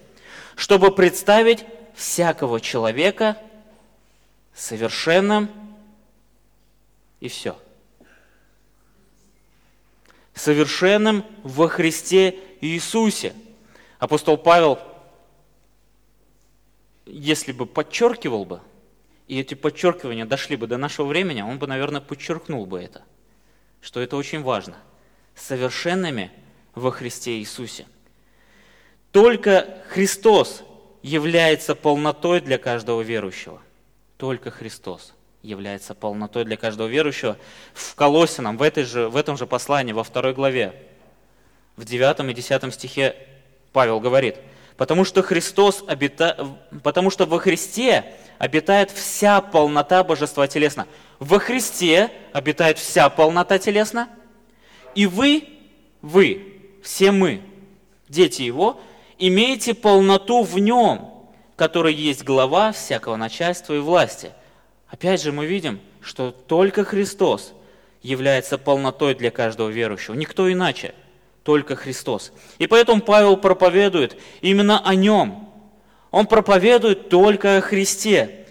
чтобы 0.56 0.94
представить 0.94 1.64
всякого 1.94 2.60
человека 2.60 3.36
совершенным 4.54 5.50
и 7.20 7.28
все. 7.28 7.58
Совершенным 10.34 11.24
во 11.42 11.68
Христе 11.68 12.38
Иисусе. 12.60 13.34
Апостол 13.98 14.38
Павел, 14.38 14.78
если 17.04 17.52
бы 17.52 17.66
подчеркивал 17.66 18.44
бы, 18.44 18.60
и 19.26 19.40
эти 19.40 19.54
подчеркивания 19.54 20.24
дошли 20.24 20.56
бы 20.56 20.66
до 20.66 20.78
нашего 20.78 21.06
времени, 21.06 21.42
он 21.42 21.58
бы, 21.58 21.66
наверное, 21.66 22.00
подчеркнул 22.00 22.64
бы 22.64 22.80
это, 22.80 23.02
что 23.80 24.00
это 24.00 24.16
очень 24.16 24.42
важно. 24.42 24.76
Совершенными 25.34 26.30
во 26.74 26.90
Христе 26.90 27.38
Иисусе. 27.38 27.86
Только 29.12 29.82
Христос 29.88 30.62
является 31.02 31.74
полнотой 31.74 32.40
для 32.40 32.58
каждого 32.58 33.02
верующего. 33.02 33.60
Только 34.16 34.50
Христос 34.50 35.14
является 35.42 35.94
полнотой 35.94 36.44
для 36.44 36.56
каждого 36.56 36.88
верующего. 36.88 37.36
В 37.72 37.94
Колосинам, 37.94 38.56
в, 38.56 38.62
этой 38.62 38.84
же, 38.84 39.08
в 39.08 39.16
этом 39.16 39.36
же 39.36 39.46
послании, 39.46 39.92
во 39.92 40.04
второй 40.04 40.34
главе, 40.34 40.74
в 41.76 41.84
9 41.84 42.30
и 42.30 42.34
10 42.34 42.74
стихе 42.74 43.16
Павел 43.72 44.00
говорит, 44.00 44.36
потому 44.76 45.04
что 45.04 45.22
Христос 45.22 45.84
обита... 45.86 46.56
потому 46.82 47.10
что 47.10 47.26
во 47.26 47.38
Христе 47.38 48.14
обитает 48.38 48.90
вся 48.90 49.40
полнота 49.40 50.04
божества 50.04 50.46
телесно. 50.46 50.86
Во 51.18 51.38
Христе 51.38 52.10
обитает 52.32 52.78
вся 52.78 53.08
полнота 53.10 53.58
телесна, 53.58 54.08
и 54.94 55.06
вы, 55.06 55.44
вы, 56.00 56.60
все 56.82 57.10
мы, 57.10 57.42
дети 58.08 58.42
Его, 58.42 58.80
имеете 59.18 59.74
полноту 59.74 60.42
в 60.42 60.58
Нем, 60.58 61.12
который 61.56 61.92
есть 61.92 62.22
глава 62.24 62.72
всякого 62.72 63.16
начальства 63.16 63.74
и 63.74 63.78
власти. 63.78 64.30
Опять 64.88 65.20
же 65.20 65.32
мы 65.32 65.46
видим, 65.46 65.80
что 66.00 66.30
только 66.30 66.84
Христос 66.84 67.52
является 68.00 68.58
полнотой 68.58 69.14
для 69.14 69.30
каждого 69.30 69.68
верующего, 69.68 70.14
никто 70.14 70.50
иначе, 70.50 70.94
только 71.48 71.76
Христос. 71.76 72.30
И 72.58 72.66
поэтому 72.66 73.00
Павел 73.00 73.38
проповедует 73.38 74.18
именно 74.42 74.86
о 74.86 74.94
нем. 74.94 75.48
Он 76.10 76.26
проповедует 76.26 77.08
только 77.08 77.56
о 77.56 77.60
Христе. 77.62 78.44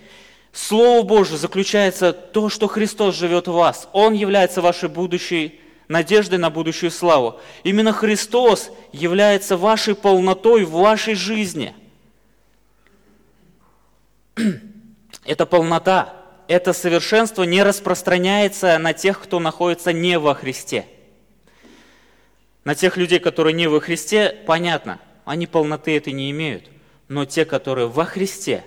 Слово 0.51 1.03
Божие 1.03 1.37
заключается 1.37 2.11
то, 2.11 2.49
что 2.49 2.65
Христос 2.65 3.13
живет 3.13 3.47
в 3.47 3.51
вас. 3.51 3.87
Он 3.93 4.15
является 4.15 4.63
вашей 4.63 4.89
будущей 4.89 5.61
надеждой 5.87 6.39
на 6.39 6.49
будущую 6.49 6.89
славу. 6.89 7.39
Именно 7.63 7.93
Христос 7.93 8.71
является 8.91 9.57
вашей 9.57 9.93
полнотой 9.93 10.63
в 10.63 10.71
вашей 10.71 11.13
жизни. 11.13 11.75
Это 15.23 15.45
полнота 15.45 16.15
это 16.47 16.73
совершенство 16.73 17.43
не 17.43 17.61
распространяется 17.61 18.75
на 18.79 18.93
тех, 18.93 19.21
кто 19.21 19.39
находится 19.39 19.91
не 19.91 20.17
во 20.17 20.33
Христе. 20.33 20.87
На 22.67 22.75
тех 22.75 22.97
людей, 22.97 23.19
которые 23.19 23.53
не 23.53 23.65
во 23.67 23.79
Христе, 23.79 24.43
понятно, 24.45 24.99
они 25.23 25.47
полноты 25.47 25.95
этой 25.95 26.11
не 26.11 26.29
имеют. 26.31 26.65
Но 27.07 27.23
те, 27.23 27.45
которые 27.45 27.87
во 27.87 28.03
Христе, 28.03 28.65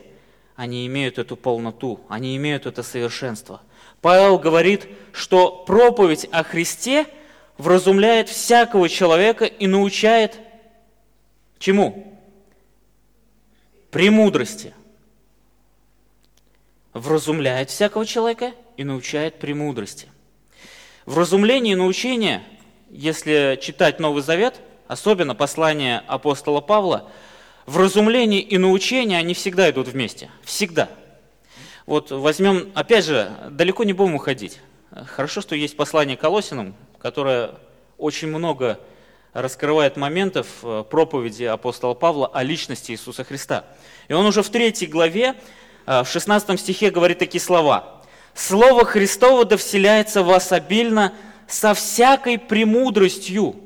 они 0.57 0.87
имеют 0.87 1.19
эту 1.19 1.37
полноту, 1.37 2.01
они 2.09 2.35
имеют 2.39 2.65
это 2.65 2.83
совершенство. 2.83 3.61
Павел 4.01 4.39
говорит, 4.39 4.89
что 5.13 5.51
проповедь 5.51 6.27
о 6.33 6.45
Христе 6.45 7.09
вразумляет 7.59 8.31
всякого 8.31 8.89
человека 8.89 9.45
и 9.45 9.67
научает 9.67 10.39
чему? 11.59 12.19
Премудрости 13.91 14.73
вразумляет 16.95 17.69
всякого 17.69 18.07
человека 18.07 18.55
и 18.79 18.85
научает 18.85 19.39
премудрости. 19.39 20.09
В 21.05 21.19
разумлении 21.19 21.73
и 21.73 21.77
научении, 21.77 22.41
если 22.91 23.59
читать 23.61 24.01
Новый 24.01 24.23
Завет, 24.23 24.61
особенно 24.89 25.35
послание 25.35 26.03
апостола 26.07 26.61
Павла, 26.61 27.09
в 27.67 27.79
разумлении 27.79 28.41
и 28.41 28.59
научении 28.59 29.17
они 29.17 29.35
всегда 29.35 29.71
идут 29.71 29.89
вместе. 29.89 30.31
Всегда. 30.43 30.89
Вот 31.87 32.11
возьмем, 32.11 32.71
опять 32.75 33.05
же, 33.05 33.31
далеко 33.51 33.85
не 33.85 33.93
будем 33.93 34.15
уходить. 34.15 34.61
Хорошо, 35.07 35.41
что 35.41 35.55
есть 35.55 35.77
послание 35.77 36.17
Колосинам, 36.17 36.75
которое 36.99 37.53
очень 37.97 38.29
много 38.29 38.81
раскрывает 39.33 39.97
моментов 39.97 40.47
э, 40.63 40.85
проповеди 40.91 41.45
апостола 41.45 41.95
Павла 41.95 42.27
о 42.27 42.43
личности 42.43 42.91
Иисуса 42.91 43.23
Христа. 43.23 43.65
И 44.09 44.13
он 44.13 44.27
уже 44.27 44.43
в 44.43 44.51
третьей 44.51 44.89
главе 44.89 45.37
Э, 45.87 46.05
в 46.05 46.09
16 46.09 46.61
стихе 46.61 46.91
говорит 46.91 47.19
такие 47.19 47.41
слова. 47.41 48.03
«Слово 48.35 48.85
Христово 48.85 49.45
да 49.45 49.57
вселяется 49.57 50.23
в 50.23 50.27
вас 50.27 50.53
обильно 50.53 51.15
со 51.51 51.75
всякой 51.75 52.39
премудростью». 52.39 53.57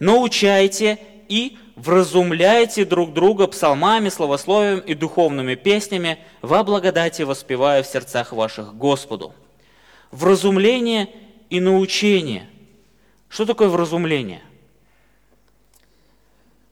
научайте 0.00 0.98
и 1.28 1.58
вразумляйте 1.76 2.84
друг 2.84 3.12
друга 3.12 3.46
псалмами, 3.46 4.08
словословием 4.08 4.80
и 4.80 4.94
духовными 4.94 5.54
песнями, 5.54 6.18
во 6.42 6.64
благодати 6.64 7.22
воспевая 7.22 7.82
в 7.82 7.86
сердцах 7.86 8.32
ваших 8.32 8.74
Господу. 8.76 9.34
Вразумление 10.10 11.08
и 11.50 11.60
научение. 11.60 12.48
Что 13.28 13.44
такое 13.44 13.68
вразумление? 13.68 14.42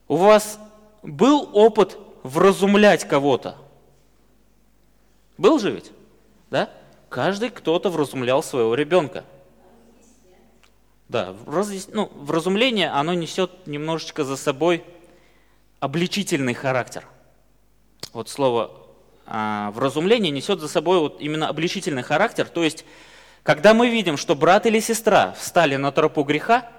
У 0.07 0.15
вас 0.15 0.59
был 1.03 1.49
опыт 1.53 1.97
вразумлять 2.23 3.07
кого-то? 3.07 3.57
Был 5.37 5.59
же 5.59 5.71
ведь? 5.71 5.91
Да? 6.49 6.69
Каждый 7.09 7.49
кто-то 7.49 7.89
вразумлял 7.89 8.41
своего 8.41 8.73
ребенка. 8.73 9.23
Да, 11.09 11.35
ну, 11.93 12.11
вразумление, 12.15 12.89
оно 12.89 13.13
несет 13.13 13.65
немножечко 13.65 14.25
за 14.25 14.35
собой 14.35 14.83
обличительный 15.79 16.53
характер. 16.53 17.05
Вот 18.11 18.29
слово 18.29 18.87
а, 19.25 19.71
вразумление 19.71 20.31
несет 20.31 20.59
за 20.59 20.67
собой 20.67 20.99
вот 20.99 21.21
именно 21.21 21.47
обличительный 21.47 22.01
характер. 22.01 22.47
То 22.47 22.63
есть, 22.63 22.83
когда 23.43 23.73
мы 23.73 23.89
видим, 23.89 24.17
что 24.17 24.35
брат 24.35 24.65
или 24.65 24.79
сестра 24.79 25.33
встали 25.33 25.75
на 25.77 25.91
тропу 25.91 26.23
греха 26.23 26.69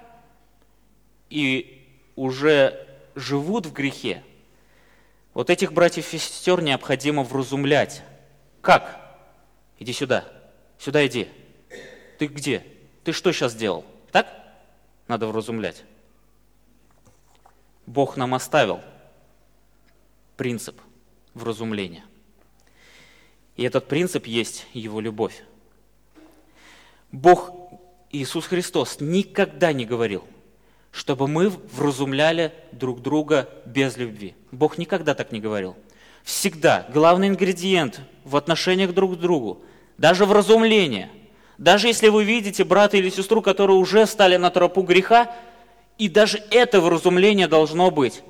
и 1.31 1.87
уже 2.17 2.87
живут 3.15 3.67
в 3.67 3.73
грехе, 3.73 4.23
вот 5.33 5.51
этих 5.51 5.73
братьев 5.73 6.13
и 6.13 6.19
сестер 6.19 6.61
необходимо 6.61 7.23
вразумлять. 7.23 8.03
Как? 8.61 9.17
Иди 9.79 9.93
сюда. 9.93 10.25
Сюда 10.79 11.07
иди. 11.07 11.29
Ты 12.19 12.27
где? 12.27 12.67
Ты 13.05 13.13
что 13.13 13.33
сейчас 13.33 13.55
делал? 13.55 13.85
Так? 14.13 14.27
Надо 15.07 15.27
вразумлять. 15.27 15.85
Бог 17.87 18.17
нам 18.17 18.35
оставил 18.35 18.81
принцип 20.37 20.81
вразумления. 21.35 22.05
И 23.57 23.65
этот 23.65 23.89
принцип 23.89 24.27
есть 24.27 24.67
Его 24.73 25.01
любовь. 25.01 25.43
Бог 27.11 27.51
Иисус 28.11 28.47
Христос 28.47 28.99
никогда 29.01 29.73
не 29.73 29.85
говорил, 29.85 30.25
чтобы 30.93 31.27
мы 31.29 31.49
вразумляли 31.49 32.53
друг 32.73 33.03
друга 33.03 33.49
без 33.67 33.97
любви. 33.97 34.35
Бог 34.53 34.79
никогда 34.79 35.15
так 35.15 35.33
не 35.33 35.41
говорил. 35.41 35.77
Всегда 36.23 36.87
главный 36.93 37.29
ингредиент 37.29 38.01
в 38.25 38.37
отношениях 38.37 38.93
друг 38.93 39.17
к 39.17 39.19
другу, 39.19 39.63
даже 39.97 40.27
в 40.27 40.33
разумлении, 40.33 41.09
даже 41.59 41.89
если 41.89 42.09
вы 42.09 42.23
видите 42.23 42.63
брата 42.63 42.97
или 42.97 43.11
сестру, 43.11 43.43
которые 43.43 43.77
уже 43.77 44.07
стали 44.07 44.37
на 44.37 44.51
тропу 44.51 44.83
греха, 44.83 45.35
и 45.99 46.09
даже 46.09 46.41
это 46.53 46.81
вразумление 46.81 47.49
должно 47.49 47.91
быть 47.91 48.23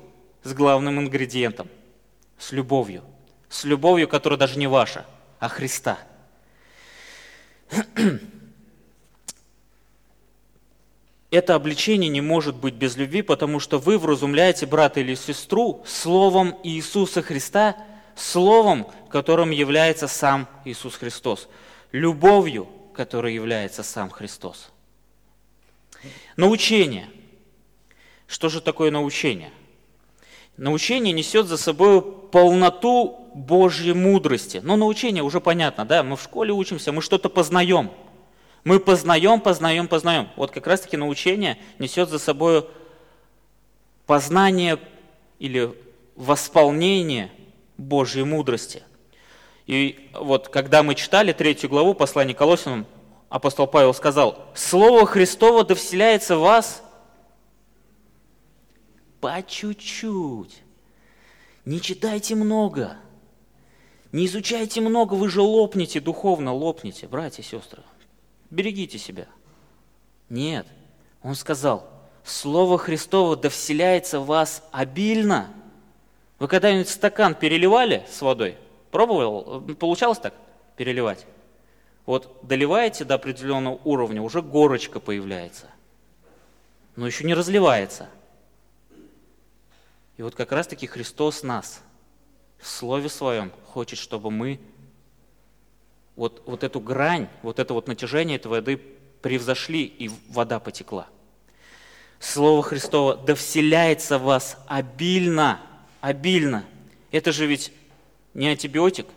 с 0.43 0.53
главным 0.53 0.99
ингредиентом, 0.99 1.67
с 2.39 2.51
любовью. 2.51 3.03
С 3.47 3.63
любовью, 3.63 4.07
которая 4.07 4.39
даже 4.39 4.57
не 4.57 4.65
ваша, 4.67 5.05
а 5.39 5.47
Христа. 5.47 5.99
Это 11.31 11.53
обличение 11.53 12.09
не 12.09 12.21
может 12.21 12.55
быть 12.55 12.73
без 12.73 12.97
любви, 12.97 13.21
потому 13.21 13.59
что 13.59 13.77
вы 13.77 13.99
вразумляете 13.99 14.65
брата 14.65 14.99
или 14.99 15.13
сестру 15.13 15.83
словом 15.85 16.57
Иисуса 16.63 17.21
Христа, 17.21 17.77
словом, 18.15 18.87
которым 19.11 19.51
является 19.51 20.07
сам 20.07 20.47
Иисус 20.65 20.95
Христос, 20.95 21.47
любовью, 21.91 22.67
которой 22.99 23.33
является 23.33 23.81
сам 23.81 24.09
Христос. 24.09 24.71
Научение. 26.35 27.07
Что 28.27 28.49
же 28.49 28.59
такое 28.59 28.91
научение? 28.91 29.53
Научение 30.57 31.13
несет 31.13 31.47
за 31.47 31.55
собой 31.55 32.01
полноту 32.01 33.31
Божьей 33.33 33.93
мудрости. 33.93 34.59
Но 34.61 34.75
научение 34.75 35.23
уже 35.23 35.39
понятно, 35.39 35.85
да, 35.85 36.03
мы 36.03 36.17
в 36.17 36.21
школе 36.21 36.51
учимся, 36.51 36.91
мы 36.91 37.01
что-то 37.01 37.29
познаем. 37.29 37.89
Мы 38.65 38.81
познаем, 38.81 39.39
познаем, 39.39 39.87
познаем. 39.87 40.27
Вот 40.35 40.51
как 40.51 40.67
раз-таки 40.67 40.97
научение 40.97 41.57
несет 41.77 42.09
за 42.09 42.19
собой 42.19 42.67
познание 44.07 44.77
или 45.39 45.73
восполнение 46.17 47.31
Божьей 47.77 48.25
мудрости. 48.25 48.83
И 49.69 50.09
вот 50.13 50.49
когда 50.49 50.81
мы 50.81 50.95
читали 50.95 51.31
третью 51.31 51.69
главу 51.69 51.93
послания 51.93 52.33
Колосинам, 52.33 52.87
апостол 53.29 53.67
Павел 53.67 53.93
сказал, 53.93 54.47
«Слово 54.55 55.05
Христово 55.05 55.63
да 55.63 55.75
вселяется 55.75 56.37
в 56.37 56.41
вас 56.41 56.81
по 59.21 59.43
чуть-чуть. 59.47 60.63
Не 61.65 61.79
читайте 61.79 62.33
много, 62.33 62.97
не 64.11 64.25
изучайте 64.25 64.81
много, 64.81 65.13
вы 65.13 65.29
же 65.29 65.43
лопнете 65.43 65.99
духовно, 65.99 66.51
лопнете, 66.51 67.07
братья 67.07 67.43
и 67.43 67.45
сестры. 67.45 67.83
Берегите 68.49 68.97
себя. 68.97 69.27
Нет, 70.29 70.65
он 71.21 71.35
сказал, 71.35 71.87
Слово 72.23 72.79
Христово 72.79 73.35
да 73.35 73.49
вселяется 73.49 74.19
в 74.19 74.25
вас 74.25 74.63
обильно. 74.71 75.53
Вы 76.39 76.47
когда-нибудь 76.47 76.89
стакан 76.89 77.35
переливали 77.35 78.03
с 78.11 78.19
водой? 78.23 78.57
Пробовал? 78.91 79.61
Получалось 79.61 80.19
так 80.19 80.33
переливать? 80.75 81.25
Вот 82.05 82.39
доливаете 82.41 83.05
до 83.05 83.15
определенного 83.15 83.79
уровня, 83.83 84.21
уже 84.21 84.41
горочка 84.41 84.99
появляется. 84.99 85.67
Но 86.95 87.05
еще 87.05 87.23
не 87.23 87.33
разливается. 87.33 88.09
И 90.17 90.21
вот 90.21 90.35
как 90.35 90.51
раз-таки 90.51 90.87
Христос 90.87 91.43
нас 91.43 91.81
в 92.57 92.67
Слове 92.67 93.09
Своем 93.09 93.51
хочет, 93.67 93.99
чтобы 93.99 94.31
мы 94.31 94.59
вот, 96.15 96.43
вот 96.45 96.63
эту 96.63 96.81
грань, 96.81 97.29
вот 97.43 97.59
это 97.59 97.73
вот 97.73 97.87
натяжение 97.87 98.35
этой 98.35 98.47
воды 98.47 98.81
превзошли, 99.21 99.83
и 99.83 100.09
вода 100.29 100.59
потекла. 100.59 101.07
Слово 102.19 102.63
Христово 102.63 103.15
да 103.15 103.35
вселяется 103.35 104.17
в 104.17 104.23
вас 104.23 104.57
обильно, 104.67 105.61
обильно. 106.01 106.65
Это 107.11 107.31
же 107.31 107.45
ведь 107.45 107.71
не 108.33 108.47
антибиотик, 108.47 109.07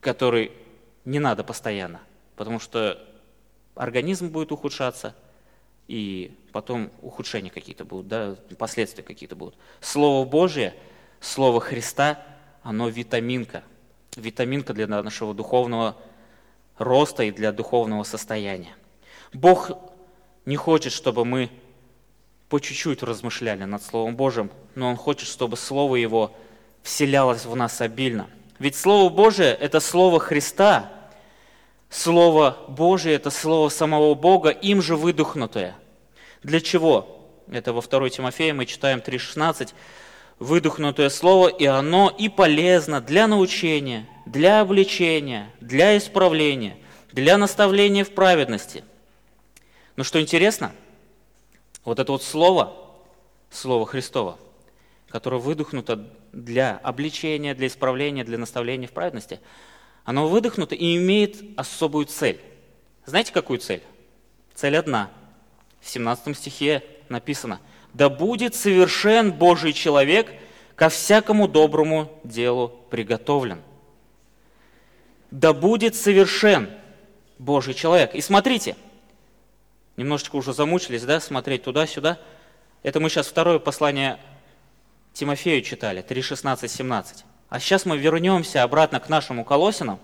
который 0.00 0.52
не 1.04 1.18
надо 1.18 1.44
постоянно, 1.44 2.00
потому 2.36 2.58
что 2.60 3.04
организм 3.74 4.28
будет 4.28 4.52
ухудшаться, 4.52 5.14
и 5.86 6.36
потом 6.52 6.90
ухудшения 7.00 7.50
какие-то 7.50 7.84
будут, 7.84 8.08
да, 8.08 8.36
последствия 8.58 9.02
какие-то 9.02 9.36
будут. 9.36 9.56
Слово 9.80 10.26
Божие, 10.26 10.74
Слово 11.20 11.60
Христа, 11.60 12.22
оно 12.62 12.88
витаминка, 12.88 13.62
витаминка 14.16 14.74
для 14.74 14.86
нашего 14.86 15.32
духовного 15.32 15.96
роста 16.76 17.22
и 17.22 17.30
для 17.30 17.52
духовного 17.52 18.02
состояния. 18.04 18.76
Бог 19.32 19.70
не 20.44 20.56
хочет, 20.56 20.92
чтобы 20.92 21.24
мы 21.24 21.50
по 22.48 22.58
чуть-чуть 22.60 23.02
размышляли 23.02 23.64
над 23.64 23.82
Словом 23.82 24.16
Божьим, 24.16 24.50
но 24.74 24.90
Он 24.90 24.96
хочет, 24.96 25.28
чтобы 25.28 25.56
Слово 25.56 25.96
Его 25.96 26.32
вселялось 26.88 27.44
в 27.44 27.54
нас 27.54 27.80
обильно– 27.80 28.26
ведь 28.58 28.74
Слово 28.74 29.08
Божие– 29.08 29.54
это 29.60 29.78
Слово 29.80 30.18
Христа. 30.18 30.90
Слово 31.90 32.58
Божие– 32.68 33.14
это 33.16 33.30
Слово 33.30 33.68
самого 33.68 34.14
Бога, 34.14 34.50
им 34.50 34.82
же 34.82 34.96
выдохнутое. 34.96 35.76
Для 36.42 36.60
чего? 36.60 37.24
Это 37.50 37.72
во 37.72 37.80
2 37.80 38.10
Тимофея 38.10 38.52
мы 38.54 38.66
читаем 38.66 38.98
3,16. 38.98 39.74
Выдохнутое 40.40 41.08
Слово, 41.08 41.48
и 41.48 41.66
оно 41.66 42.12
и 42.16 42.28
полезно 42.28 43.00
для 43.00 43.26
научения, 43.26 44.06
для 44.26 44.60
обличения, 44.60 45.50
для 45.60 45.96
исправления, 45.96 46.76
для 47.12 47.38
наставления 47.38 48.04
в 48.04 48.10
праведности. 48.10 48.84
Но 49.96 50.04
что 50.04 50.20
интересно, 50.20 50.72
вот 51.84 51.98
это 51.98 52.12
вот 52.12 52.22
Слово, 52.22 52.76
Слово 53.50 53.86
Христово– 53.86 54.36
которое 55.10 55.40
выдохнуто 55.40 56.08
для 56.32 56.76
обличения, 56.76 57.54
для 57.54 57.66
исправления, 57.66 58.24
для 58.24 58.38
наставления 58.38 58.88
в 58.88 58.92
праведности, 58.92 59.40
оно 60.04 60.28
выдохнуто 60.28 60.74
и 60.74 60.96
имеет 60.96 61.36
особую 61.56 62.06
цель. 62.06 62.40
Знаете, 63.06 63.32
какую 63.32 63.58
цель? 63.58 63.82
Цель 64.54 64.76
одна. 64.76 65.10
В 65.80 65.88
17 65.88 66.36
стихе 66.36 66.82
написано, 67.08 67.60
«Да 67.94 68.08
будет 68.08 68.54
совершен 68.54 69.32
Божий 69.32 69.72
человек, 69.72 70.32
ко 70.76 70.88
всякому 70.88 71.48
доброму 71.48 72.20
делу 72.24 72.68
приготовлен». 72.90 73.62
Да 75.30 75.52
будет 75.52 75.94
совершен 75.94 76.70
Божий 77.38 77.74
человек. 77.74 78.14
И 78.14 78.20
смотрите, 78.20 78.76
немножечко 79.96 80.36
уже 80.36 80.52
замучились, 80.52 81.02
да, 81.02 81.20
смотреть 81.20 81.64
туда-сюда. 81.64 82.18
Это 82.82 83.00
мы 83.00 83.10
сейчас 83.10 83.26
второе 83.26 83.58
послание 83.58 84.18
Тимофею 85.18 85.62
читали, 85.62 86.00
3, 86.00 86.22
16, 86.22 86.70
17. 86.70 87.24
А 87.48 87.58
сейчас 87.58 87.84
мы 87.84 87.98
вернемся 87.98 88.62
обратно 88.62 89.00
к 89.00 89.08
нашему 89.08 89.44
Колосинам. 89.44 89.98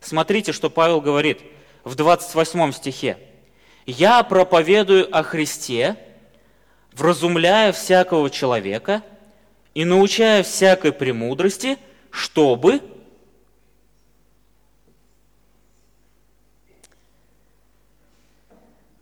Смотрите, 0.00 0.52
что 0.52 0.70
Павел 0.70 1.00
говорит 1.00 1.40
в 1.82 1.96
28 1.96 2.70
стихе. 2.70 3.18
«Я 3.84 4.22
проповедую 4.22 5.08
о 5.12 5.24
Христе 5.24 5.96
вразумляя 6.92 7.72
всякого 7.72 8.30
человека 8.30 9.02
и 9.74 9.84
научая 9.84 10.44
всякой 10.44 10.92
премудрости, 10.92 11.76
чтобы 12.12 12.80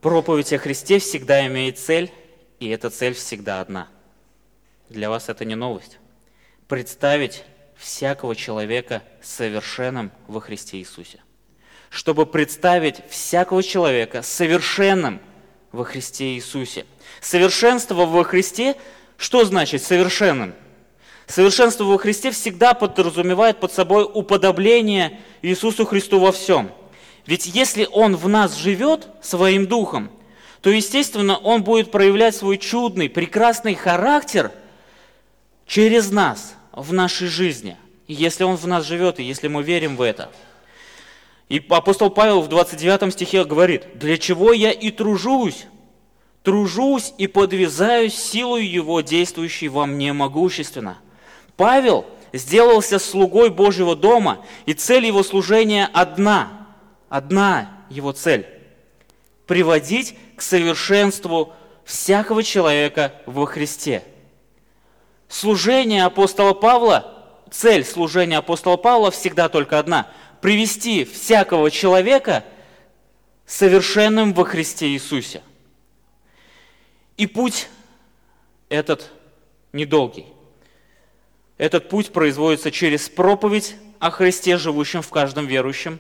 проповедь 0.01 0.51
о 0.55 0.59
Христе 0.59 0.99
всегда 0.99 1.47
имеет 1.47 1.79
цель, 1.79 2.11
и 2.59 2.71
эта 2.71 2.89
цель 2.89 3.13
всегда 3.13 3.61
одна. 3.61 3.89
Для 4.91 5.11
вас 5.11 5.29
это 5.29 5.45
не 5.45 5.55
новость. 5.55 5.99
Представить 6.67 7.45
всякого 7.77 8.35
человека 8.35 9.03
совершенным 9.21 10.11
во 10.27 10.41
Христе 10.41 10.79
Иисусе. 10.79 11.21
Чтобы 11.91 12.27
представить 12.27 13.03
всякого 13.09 13.63
человека 13.63 14.23
совершенным 14.23 15.21
во 15.73 15.85
Христе 15.85 16.35
Иисусе. 16.35 16.87
Совершенство 17.21 18.07
во 18.07 18.25
Христе, 18.25 18.77
что 19.19 19.45
значит 19.45 19.83
совершенным? 19.83 20.55
Совершенство 21.27 21.85
во 21.85 21.99
Христе 21.99 22.31
всегда 22.31 22.73
подразумевает 22.73 23.61
под 23.61 23.73
собой 23.73 24.05
уподобление 24.11 25.21
Иисусу 25.43 25.85
Христу 25.85 26.19
во 26.19 26.33
всем. 26.33 26.71
Ведь 27.27 27.45
если 27.45 27.87
Он 27.93 28.17
в 28.17 28.27
нас 28.29 28.57
живет 28.57 29.09
своим 29.21 29.67
духом, 29.67 30.11
то, 30.63 30.71
естественно, 30.71 31.37
Он 31.37 31.63
будет 31.63 31.91
проявлять 31.91 32.35
свой 32.35 32.57
чудный, 32.57 33.11
прекрасный 33.11 33.75
характер 33.75 34.51
через 35.69 36.11
нас 36.11 36.57
в 36.73 36.93
нашей 36.93 37.29
жизни. 37.29 37.77
Если 38.09 38.43
Он 38.43 38.57
в 38.57 38.67
нас 38.67 38.85
живет, 38.85 39.21
и 39.21 39.23
если 39.23 39.47
мы 39.47 39.63
верим 39.63 39.95
в 39.95 40.03
это– 40.03 40.33
и 41.49 41.65
апостол 41.71 42.11
Павел 42.11 42.43
в 42.43 42.49
29 42.49 43.13
стихе 43.13 43.45
говорит, 43.45 43.99
«Для 43.99 44.19
чего 44.19 44.53
я 44.53 44.71
и 44.71 44.91
тружусь, 44.91 45.67
тружусь 46.43 47.15
и 47.17 47.27
подвязаюсь 47.27 48.15
силой 48.15 48.67
Его, 48.67 49.01
действующей 49.01 49.69
во 49.69 49.87
мне 49.87 50.13
могущественно». 50.13 50.99
Павел 51.57 52.05
сделался 52.33 52.99
слугой 52.99 53.49
Божьего 53.49 53.97
дома, 53.97 54.45
и 54.67 54.75
цель 54.75 55.07
его 55.07 55.23
служения 55.23 55.89
одна, 55.93 56.69
одна 57.09 57.85
его 57.89 58.13
цель– 58.13 58.47
приводить 59.47 60.15
к 60.37 60.43
совершенству 60.43 61.55
всякого 61.85 62.43
человека 62.43 63.15
во 63.25 63.47
Христе. 63.47 64.05
Служение 65.29 66.05
апостола 66.05 66.55
Павла, 66.55 67.15
цель 67.51 67.85
служения 67.85 68.39
апостола 68.39 68.77
Павла 68.77 69.11
всегда 69.11 69.49
только 69.49 69.79
одна– 69.79 70.11
привести 70.41 71.05
всякого 71.05 71.71
человека 71.71 72.45
совершенным 73.45 74.35
во 74.35 74.45
Христе 74.45 74.89
Иисусе. 74.89 75.43
И 77.17 77.27
путь 77.27 77.69
этот 78.69 79.11
недолгий. 79.73 80.27
Этот 81.57 81.89
путь 81.89 82.13
производится 82.13 82.71
через 82.71 83.09
проповедь 83.09 83.75
о 83.99 84.11
Христе, 84.11 84.57
живущем 84.59 85.03
в 85.03 85.11
каждом 85.11 85.47
верующем. 85.47 85.99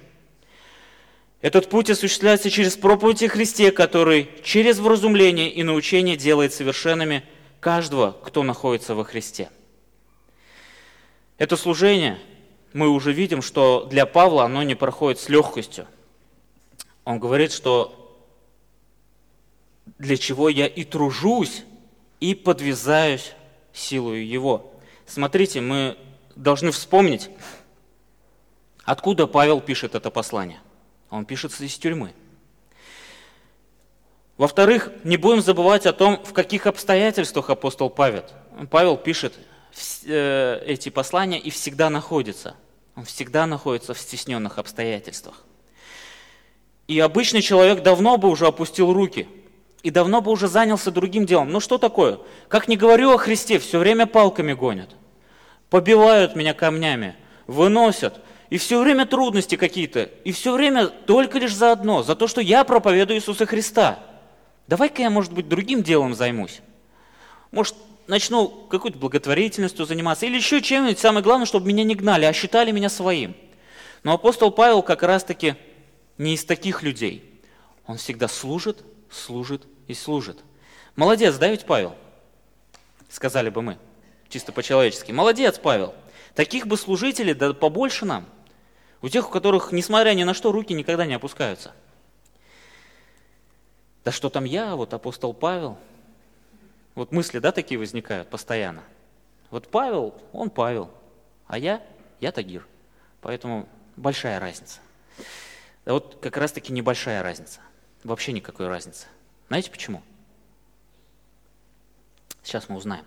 Этот 1.40 1.68
путь 1.68 1.90
осуществляется 1.90 2.50
через 2.50 2.76
проповедь 2.76 3.22
о 3.24 3.28
Христе, 3.28 3.72
который 3.72 4.30
через 4.44 4.78
вразумление 4.78 5.50
и 5.50 5.62
научение 5.62 6.16
делает 6.16 6.52
совершенными 6.52 7.24
каждого, 7.60 8.12
кто 8.12 8.42
находится 8.42 8.94
во 8.94 9.04
Христе. 9.04 9.50
Это 11.38 11.56
служение– 11.56 12.18
мы 12.72 12.88
уже 12.88 13.12
видим, 13.12 13.42
что 13.42 13.86
для 13.90 14.06
Павла 14.06 14.44
оно 14.44 14.62
не 14.62 14.74
проходит 14.74 15.20
с 15.20 15.28
легкостью. 15.28 15.86
Он 17.04 17.18
говорит, 17.18 17.52
что 17.52 17.94
для 19.98 20.16
чего 20.16 20.48
я 20.48 20.66
и 20.66 20.84
тружусь, 20.84 21.64
и 22.20 22.34
подвязаюсь 22.34 23.32
силою 23.72 24.26
Его. 24.26 24.72
Смотрите, 25.06 25.60
мы 25.60 25.96
должны 26.36 26.70
вспомнить, 26.72 27.30
откуда 28.84 29.26
Павел 29.26 29.60
пишет 29.60 29.94
это 29.94 30.10
послание. 30.10 30.60
Он 31.10 31.24
пишет 31.24 31.58
из 31.60 31.78
тюрьмы. 31.78 32.12
Во-вторых, 34.38 34.90
не 35.04 35.18
будем 35.18 35.42
забывать 35.42 35.84
о 35.84 35.92
том, 35.92 36.22
в 36.24 36.32
каких 36.32 36.66
обстоятельствах 36.66 37.50
апостол 37.50 37.90
Павел. 37.90 38.24
Павел 38.70 38.96
пишет 38.96 39.34
Э, 40.06 40.60
эти 40.66 40.88
послания 40.88 41.38
и 41.38 41.50
всегда 41.50 41.90
находится. 41.90 42.54
Он 42.96 43.04
всегда 43.04 43.46
находится 43.46 43.94
в 43.94 43.98
стесненных 43.98 44.58
обстоятельствах. 44.58 45.44
И 46.88 46.98
обычный 46.98 47.42
человек 47.42 47.82
давно 47.82 48.16
бы 48.16 48.28
уже 48.28 48.46
опустил 48.46 48.92
руки 48.92 49.28
и 49.82 49.90
давно 49.90 50.20
бы 50.20 50.30
уже 50.32 50.48
занялся 50.48 50.90
другим 50.90 51.26
делом. 51.26 51.50
Ну 51.50 51.60
что 51.60 51.78
такое? 51.78 52.18
Как 52.48 52.66
не 52.66 52.76
говорю 52.76 53.12
о 53.12 53.18
Христе, 53.18 53.58
все 53.58 53.78
время 53.78 54.06
палками 54.06 54.52
гонят. 54.52 54.96
Побивают 55.70 56.34
меня 56.34 56.54
камнями, 56.54 57.14
выносят. 57.46 58.20
И 58.50 58.56
все 58.56 58.80
время 58.82 59.04
трудности 59.04 59.56
какие-то. 59.56 60.04
И 60.24 60.32
все 60.32 60.54
время 60.54 60.86
только 60.86 61.38
лишь 61.38 61.54
за 61.54 61.72
одно, 61.72 62.02
за 62.02 62.16
то, 62.16 62.26
что 62.26 62.40
я 62.40 62.64
проповедую 62.64 63.18
Иисуса 63.18 63.44
Христа. 63.44 63.98
Давай-ка 64.68 65.02
я, 65.02 65.10
может 65.10 65.32
быть, 65.32 65.48
другим 65.48 65.82
делом 65.82 66.14
займусь. 66.14 66.60
Может, 67.50 67.74
начну 68.06 68.48
какой-то 68.48 68.98
благотворительностью 68.98 69.86
заниматься 69.86 70.26
или 70.26 70.36
еще 70.36 70.60
чем-нибудь. 70.60 70.98
Самое 70.98 71.24
главное, 71.24 71.46
чтобы 71.46 71.66
меня 71.66 71.84
не 71.84 71.94
гнали, 71.94 72.26
а 72.26 72.32
считали 72.32 72.70
меня 72.70 72.90
своим. 72.90 73.34
Но 74.02 74.12
апостол 74.12 74.50
Павел 74.50 74.82
как 74.82 75.02
раз-таки 75.02 75.56
не 76.18 76.34
из 76.34 76.44
таких 76.44 76.82
людей. 76.82 77.40
Он 77.86 77.96
всегда 77.96 78.28
служит, 78.28 78.84
служит 79.10 79.66
и 79.86 79.94
служит. 79.94 80.38
Молодец, 80.96 81.36
да 81.36 81.48
ведь 81.48 81.64
Павел? 81.64 81.94
Сказали 83.08 83.48
бы 83.48 83.62
мы, 83.62 83.78
чисто 84.28 84.52
по-человечески. 84.52 85.12
Молодец, 85.12 85.58
Павел. 85.58 85.94
Таких 86.34 86.66
бы 86.66 86.76
служителей, 86.76 87.32
да 87.32 87.54
побольше 87.54 88.04
нам. 88.04 88.26
У 89.00 89.08
тех, 89.08 89.28
у 89.28 89.32
которых, 89.32 89.72
несмотря 89.72 90.12
ни 90.12 90.24
на 90.24 90.34
что, 90.34 90.52
руки 90.52 90.74
никогда 90.74 91.06
не 91.06 91.14
опускаются. 91.14 91.72
Да 94.04 94.12
что 94.12 94.30
там 94.30 94.44
я, 94.44 94.76
вот 94.76 94.94
апостол 94.94 95.34
Павел– 95.34 95.78
вот 96.98 97.12
мысли, 97.12 97.38
да, 97.38 97.52
такие 97.52 97.78
возникают 97.78 98.28
постоянно. 98.28 98.82
Вот 99.52 99.70
Павел, 99.70 100.20
он 100.32 100.50
Павел, 100.50 100.90
а 101.46 101.56
я, 101.56 101.80
я 102.18 102.32
Тагир. 102.32 102.66
Поэтому 103.20 103.68
большая 103.94 104.40
разница. 104.40 104.80
Да 105.84 105.92
вот 105.92 106.18
как 106.20 106.36
раз-таки 106.36 106.72
небольшая 106.72 107.22
разница. 107.22 107.60
Вообще 108.02 108.32
никакой 108.32 108.66
разницы. 108.66 109.06
Знаете 109.46 109.70
почему? 109.70 110.02
Сейчас 112.42 112.68
мы 112.68 112.74
узнаем. 112.74 113.04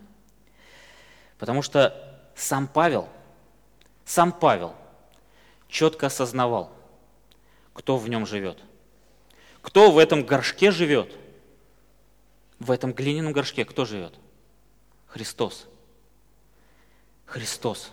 Потому 1.38 1.62
что 1.62 2.18
сам 2.34 2.70
Павел, 2.70 3.10
сам 4.06 4.32
Павел 4.32 4.74
четко 5.68 6.06
осознавал, 6.06 6.72
кто 7.74 7.98
в 7.98 8.08
нем 8.08 8.26
живет. 8.26 8.58
Кто 9.62 9.92
в 9.92 9.98
этом 9.98 10.24
горшке 10.26 10.72
живет– 10.72 11.12
в 12.62 12.70
этом 12.70 12.94
глиняном 12.94 13.34
горшке 13.34 13.66
кто 13.66 13.86
живет? 13.86 14.14
Христос. 15.08 15.66
Христос. 17.26 17.92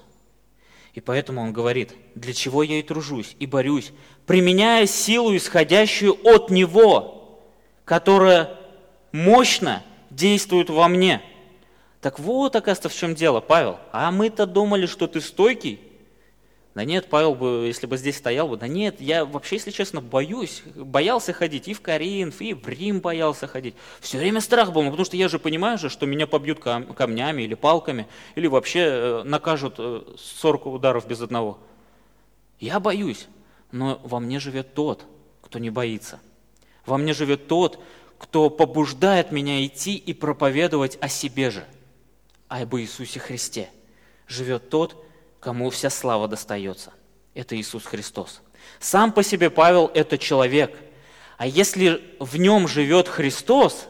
И 0.93 1.01
поэтому 1.01 1.41
он 1.41 1.55
говорит, 1.55 1.95
для 2.15 2.35
чего 2.35 2.63
я 2.63 2.79
и 2.79 2.83
тружусь, 2.83 3.35
и 3.39 3.47
борюсь, 3.47 3.93
применяя 4.27 4.85
силу, 4.87 5.35
исходящую 5.35 6.19
от 6.23 6.51
Него, 6.51 7.41
которая 7.87 8.59
мощно 9.11 9.83
действует 10.11 10.69
во 10.69 10.87
мне. 10.87 11.23
Так 12.03 12.19
вот, 12.19 12.55
оказывается, 12.55 12.91
в 12.91 12.95
чем 12.95 13.15
дело, 13.15 13.41
Павел. 13.41 13.79
А 13.91 14.11
мы-то 14.11 14.45
думали, 14.45 14.85
что 14.85 15.07
ты 15.07 15.23
стойкий, 15.23 15.81
да 16.75 16.85
нет, 16.85 17.09
Павел 17.09 17.35
бы, 17.35 17.65
если 17.67 17.87
бы 17.87 17.97
здесь 17.97 18.17
стоял 18.17 18.49
бы, 18.49 18.57
да 18.57 18.69
нет, 18.69 19.01
я 19.01 19.25
вообще, 19.25 19.57
если 19.57 19.71
честно, 19.71 20.01
боюсь, 20.01 20.63
боялся 20.77 21.33
ходить 21.33 21.67
и 21.67 21.75
в 21.75 21.81
Коринф, 21.81 22.41
и 22.41 22.55
в 22.55 22.69
Рим 22.69 23.01
боялся 23.01 23.47
ходить. 23.47 23.75
Все 24.01 24.19
время 24.19 24.41
страх 24.41 24.73
был, 24.73 24.83
ну, 24.83 24.91
потому 24.91 25.05
что 25.05 25.17
я 25.17 25.29
же 25.29 25.39
понимаю 25.39 25.79
же, 25.79 25.89
что 25.89 26.07
меня 26.07 26.27
побьют 26.27 26.61
кам- 26.61 26.95
камнями 26.95 27.43
или 27.43 27.55
палками, 27.55 28.07
или 28.37 28.47
вообще 28.47 28.81
э, 28.81 29.23
накажут 29.25 29.77
э, 29.79 30.03
40 30.17 30.67
ударов 30.67 31.09
без 31.09 31.21
одного. 31.21 31.59
Я 32.61 32.79
боюсь, 32.81 33.27
но 33.73 34.01
во 34.05 34.21
мне 34.21 34.39
живет 34.39 34.75
тот, 34.75 35.05
кто 35.43 35.59
не 35.59 35.71
боится. 35.71 36.21
Во 36.87 36.97
мне 36.97 37.13
живет 37.13 37.49
тот, 37.49 37.83
кто 38.19 38.51
побуждает 38.51 39.33
меня 39.33 39.65
идти 39.65 39.97
и 39.97 40.13
проповедовать 40.13 40.99
о 41.01 41.09
себе 41.09 41.51
же, 41.51 41.65
об 42.49 42.77
Иисусе 42.77 43.21
Христе. 43.21 43.69
Живет 44.27 44.71
тот, 44.71 45.05
кому 45.41 45.71
вся 45.71 45.91
слава 45.91 46.29
достается. 46.29 46.93
Это 47.35 47.57
Иисус 47.57 47.85
Христос. 47.85 48.43
Сам 48.81 49.13
по 49.13 49.23
себе 49.23 49.51
Павел– 49.51 49.91
это 49.95 50.19
человек. 50.19 50.77
А 51.37 51.47
если 51.47 52.03
в 52.19 52.37
нем 52.37 52.67
живет 52.67 53.09
Христос, 53.09 53.89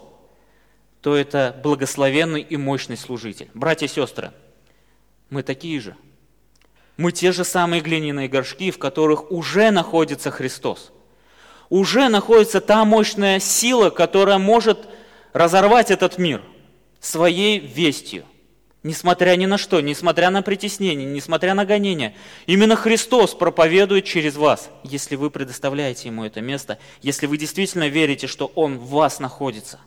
то 1.00 1.16
это 1.16 1.58
благословенный 1.62 2.42
и 2.42 2.56
мощный 2.56 2.96
служитель. 2.96 3.50
Братья 3.54 3.86
и 3.86 3.88
сестры, 3.88 4.32
мы 5.30 5.42
такие 5.42 5.80
же. 5.80 5.96
Мы 6.96 7.12
те 7.12 7.32
же 7.32 7.44
самые 7.44 7.80
глиняные 7.80 8.28
горшки, 8.28 8.70
в 8.70 8.78
которых 8.78 9.30
уже 9.30 9.70
находится 9.70 10.30
Христос. 10.30 10.92
Уже 11.70 12.08
находится 12.08 12.60
та 12.60 12.84
мощная 12.84 13.38
сила, 13.38 13.90
которая 13.90 14.38
может 14.38 14.88
разорвать 15.32 15.90
этот 15.90 16.18
мир. 16.18 16.42
своей 17.00 17.58
вестью. 17.58 18.24
Несмотря 18.84 19.34
ни 19.34 19.46
на 19.46 19.58
что, 19.58 19.80
несмотря 19.80 20.30
на 20.30 20.40
притеснение, 20.40 21.04
несмотря 21.04 21.54
на 21.54 21.64
гонение, 21.64 22.14
именно 22.46 22.76
Христос 22.76 23.34
проповедует 23.34 24.04
через 24.04 24.36
вас, 24.36 24.70
если 24.84 25.16
вы 25.16 25.30
предоставляете 25.30 26.08
Ему 26.08 26.24
это 26.24 26.40
место, 26.40 26.78
если 27.02 27.26
вы 27.26 27.38
действительно 27.38 27.88
верите, 27.88 28.28
что 28.28 28.52
Он 28.54 28.78
в 28.78 28.90
вас 28.90 29.18
находится. 29.18 29.80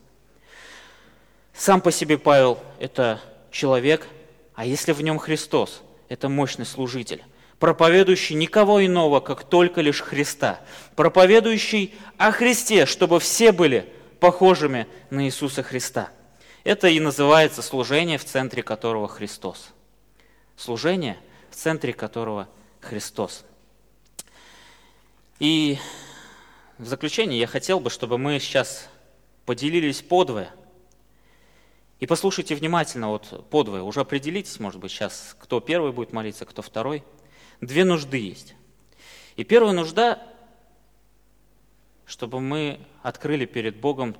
Сам 1.53 1.79
по 1.79 1.91
себе 1.91 2.17
Павел– 2.17 2.59
это 2.79 3.21
человек, 3.49 4.07
а 4.55 4.65
если 4.65 4.91
в 4.91 5.01
нем 5.01 5.19
Христос– 5.19 5.83
это 6.09 6.27
мощный 6.27 6.65
служитель, 6.65 7.23
проповедующий 7.59 8.35
никого 8.35 8.85
иного, 8.85 9.21
как 9.21 9.45
только 9.45 9.79
лишь 9.79 10.01
Христа, 10.01 10.59
проповедующий 10.97 11.93
о 12.17 12.31
Христе, 12.31 12.85
чтобы 12.85 13.21
все 13.21 13.53
были 13.53 13.85
похожими 14.19 14.85
на 15.09 15.25
Иисуса 15.25 15.63
Христа– 15.63 16.09
это 16.63 16.87
и 16.87 16.99
называется 16.99 17.61
служение, 17.61 18.17
в 18.17 18.25
центре 18.25 18.61
которого 18.61 19.07
Христос. 19.07 19.69
Служение, 20.55 21.17
в 21.49 21.55
центре 21.55 21.91
которого 21.91 22.47
Христос. 22.81 23.43
И 25.39 25.79
в 26.77 26.85
заключение 26.85 27.39
я 27.39 27.47
хотел 27.47 27.79
бы, 27.79 27.89
чтобы 27.89 28.17
мы 28.17 28.39
сейчас 28.39 28.89
поделились 29.45 30.01
подвое. 30.01 30.53
И 31.99 32.05
послушайте 32.05 32.55
внимательно, 32.55 33.09
вот 33.09 33.47
подвое, 33.49 33.81
уже 33.81 34.01
определитесь, 34.01 34.59
может 34.59 34.79
быть, 34.79 34.91
сейчас, 34.91 35.35
кто 35.39 35.59
первый 35.59 35.91
будет 35.91 36.13
молиться, 36.13 36.45
кто 36.45 36.61
второй. 36.61 37.03
Две 37.59 37.85
нужды 37.85 38.17
есть. 38.17 38.55
И 39.35 39.43
первая 39.43 39.73
нужда, 39.73 40.21
чтобы 42.05 42.39
мы 42.39 42.79
открыли 43.01 43.45
перед 43.45 43.77
Богом 43.77 44.15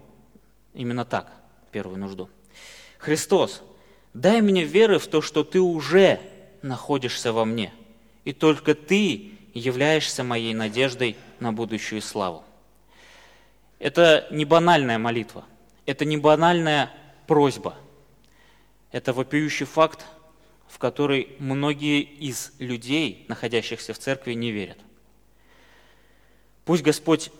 именно 0.74 1.06
так– 1.06 1.32
первую 1.72 1.97
нужду. 1.97 2.30
Христос, 2.97 3.63
дай 4.13 4.41
мне 4.41 4.63
веры 4.63 4.99
в 4.99 5.07
то, 5.07 5.22
что 5.22 5.43
Ты 5.43 5.59
уже 5.59 6.19
находишься 6.61 7.34
во 7.34 7.45
мне, 7.45 7.74
и 8.26 8.34
только 8.34 8.76
Ты 8.76 9.32
являешься 9.53 10.24
моей 10.24 10.53
надеждой 10.53 11.15
на 11.39 11.51
будущую 11.51 12.01
славу. 12.01 12.43
Это 13.80 14.28
не 14.32 14.45
банальная 14.45 14.99
молитва, 14.99 15.45
это 15.86 16.05
не 16.05 16.17
банальная 16.17 16.91
просьба, 17.26 17.76
это 18.91 19.13
вопиющий 19.13 19.65
факт, 19.65 20.05
в 20.67 20.78
который 20.78 21.36
многие 21.39 22.01
из 22.01 22.53
людей, 22.59 23.26
находящихся 23.28 23.93
в 23.93 23.99
церкви, 23.99 24.34
не 24.34 24.51
верят. 24.51 24.78
Пусть 26.63 26.84
Господь 26.84 27.32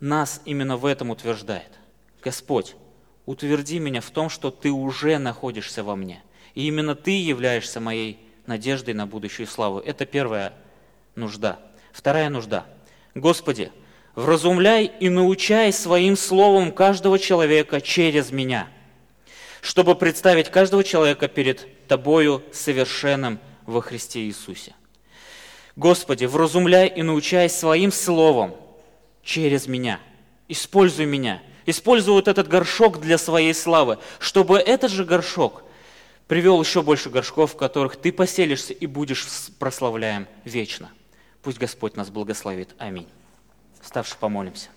нас 0.00 0.42
именно 0.44 0.76
в 0.76 0.84
этом 0.84 1.10
утверждает. 1.10 1.70
Господь, 2.22 2.76
утверди 3.26 3.78
меня 3.78 4.00
в 4.00 4.10
том, 4.10 4.28
что 4.28 4.50
ты 4.50 4.70
уже 4.70 5.18
находишься 5.18 5.82
во 5.82 5.96
мне. 5.96 6.22
И 6.54 6.66
именно 6.66 6.94
ты 6.94 7.10
являешься 7.10 7.80
моей 7.80 8.18
надеждой 8.46 8.94
на 8.94 9.06
будущую 9.06 9.46
славу. 9.46 9.78
Это 9.78 10.06
первая 10.06 10.52
нужда. 11.14 11.58
Вторая 11.92 12.28
нужда. 12.28 12.66
Господи, 13.14 13.72
вразумляй 14.14 14.90
и 15.00 15.08
научай 15.08 15.72
своим 15.72 16.16
словом 16.16 16.72
каждого 16.72 17.18
человека 17.18 17.80
через 17.80 18.30
меня, 18.30 18.68
чтобы 19.62 19.94
представить 19.94 20.50
каждого 20.50 20.84
человека 20.84 21.28
перед 21.28 21.86
Тобою 21.88 22.42
совершенным 22.52 23.38
во 23.66 23.80
Христе 23.80 24.20
Иисусе. 24.20 24.74
Господи, 25.76 26.24
вразумляй 26.24 26.88
и 26.88 27.02
научай 27.02 27.48
своим 27.48 27.90
словом 27.90 28.54
через 29.22 29.66
меня. 29.66 30.00
Используй 30.48 31.06
меня– 31.06 31.42
используют 31.66 32.28
этот 32.28 32.48
горшок 32.48 33.00
для 33.00 33.18
своей 33.18 33.54
славы, 33.54 33.98
чтобы 34.18 34.58
этот 34.58 34.90
же 34.90 35.04
горшок 35.04 35.62
привел 36.26 36.60
еще 36.60 36.82
больше 36.82 37.10
горшков, 37.10 37.52
в 37.52 37.56
которых 37.56 37.96
ты 37.96 38.12
поселишься 38.12 38.72
и 38.72 38.86
будешь 38.86 39.26
прославляем 39.58 40.26
вечно. 40.44 40.90
Пусть 41.42 41.58
Господь 41.58 41.96
нас 41.96 42.10
благословит. 42.10 42.74
Аминь. 42.78 43.08
Ставши 43.82 44.16
помолимся. 44.18 44.70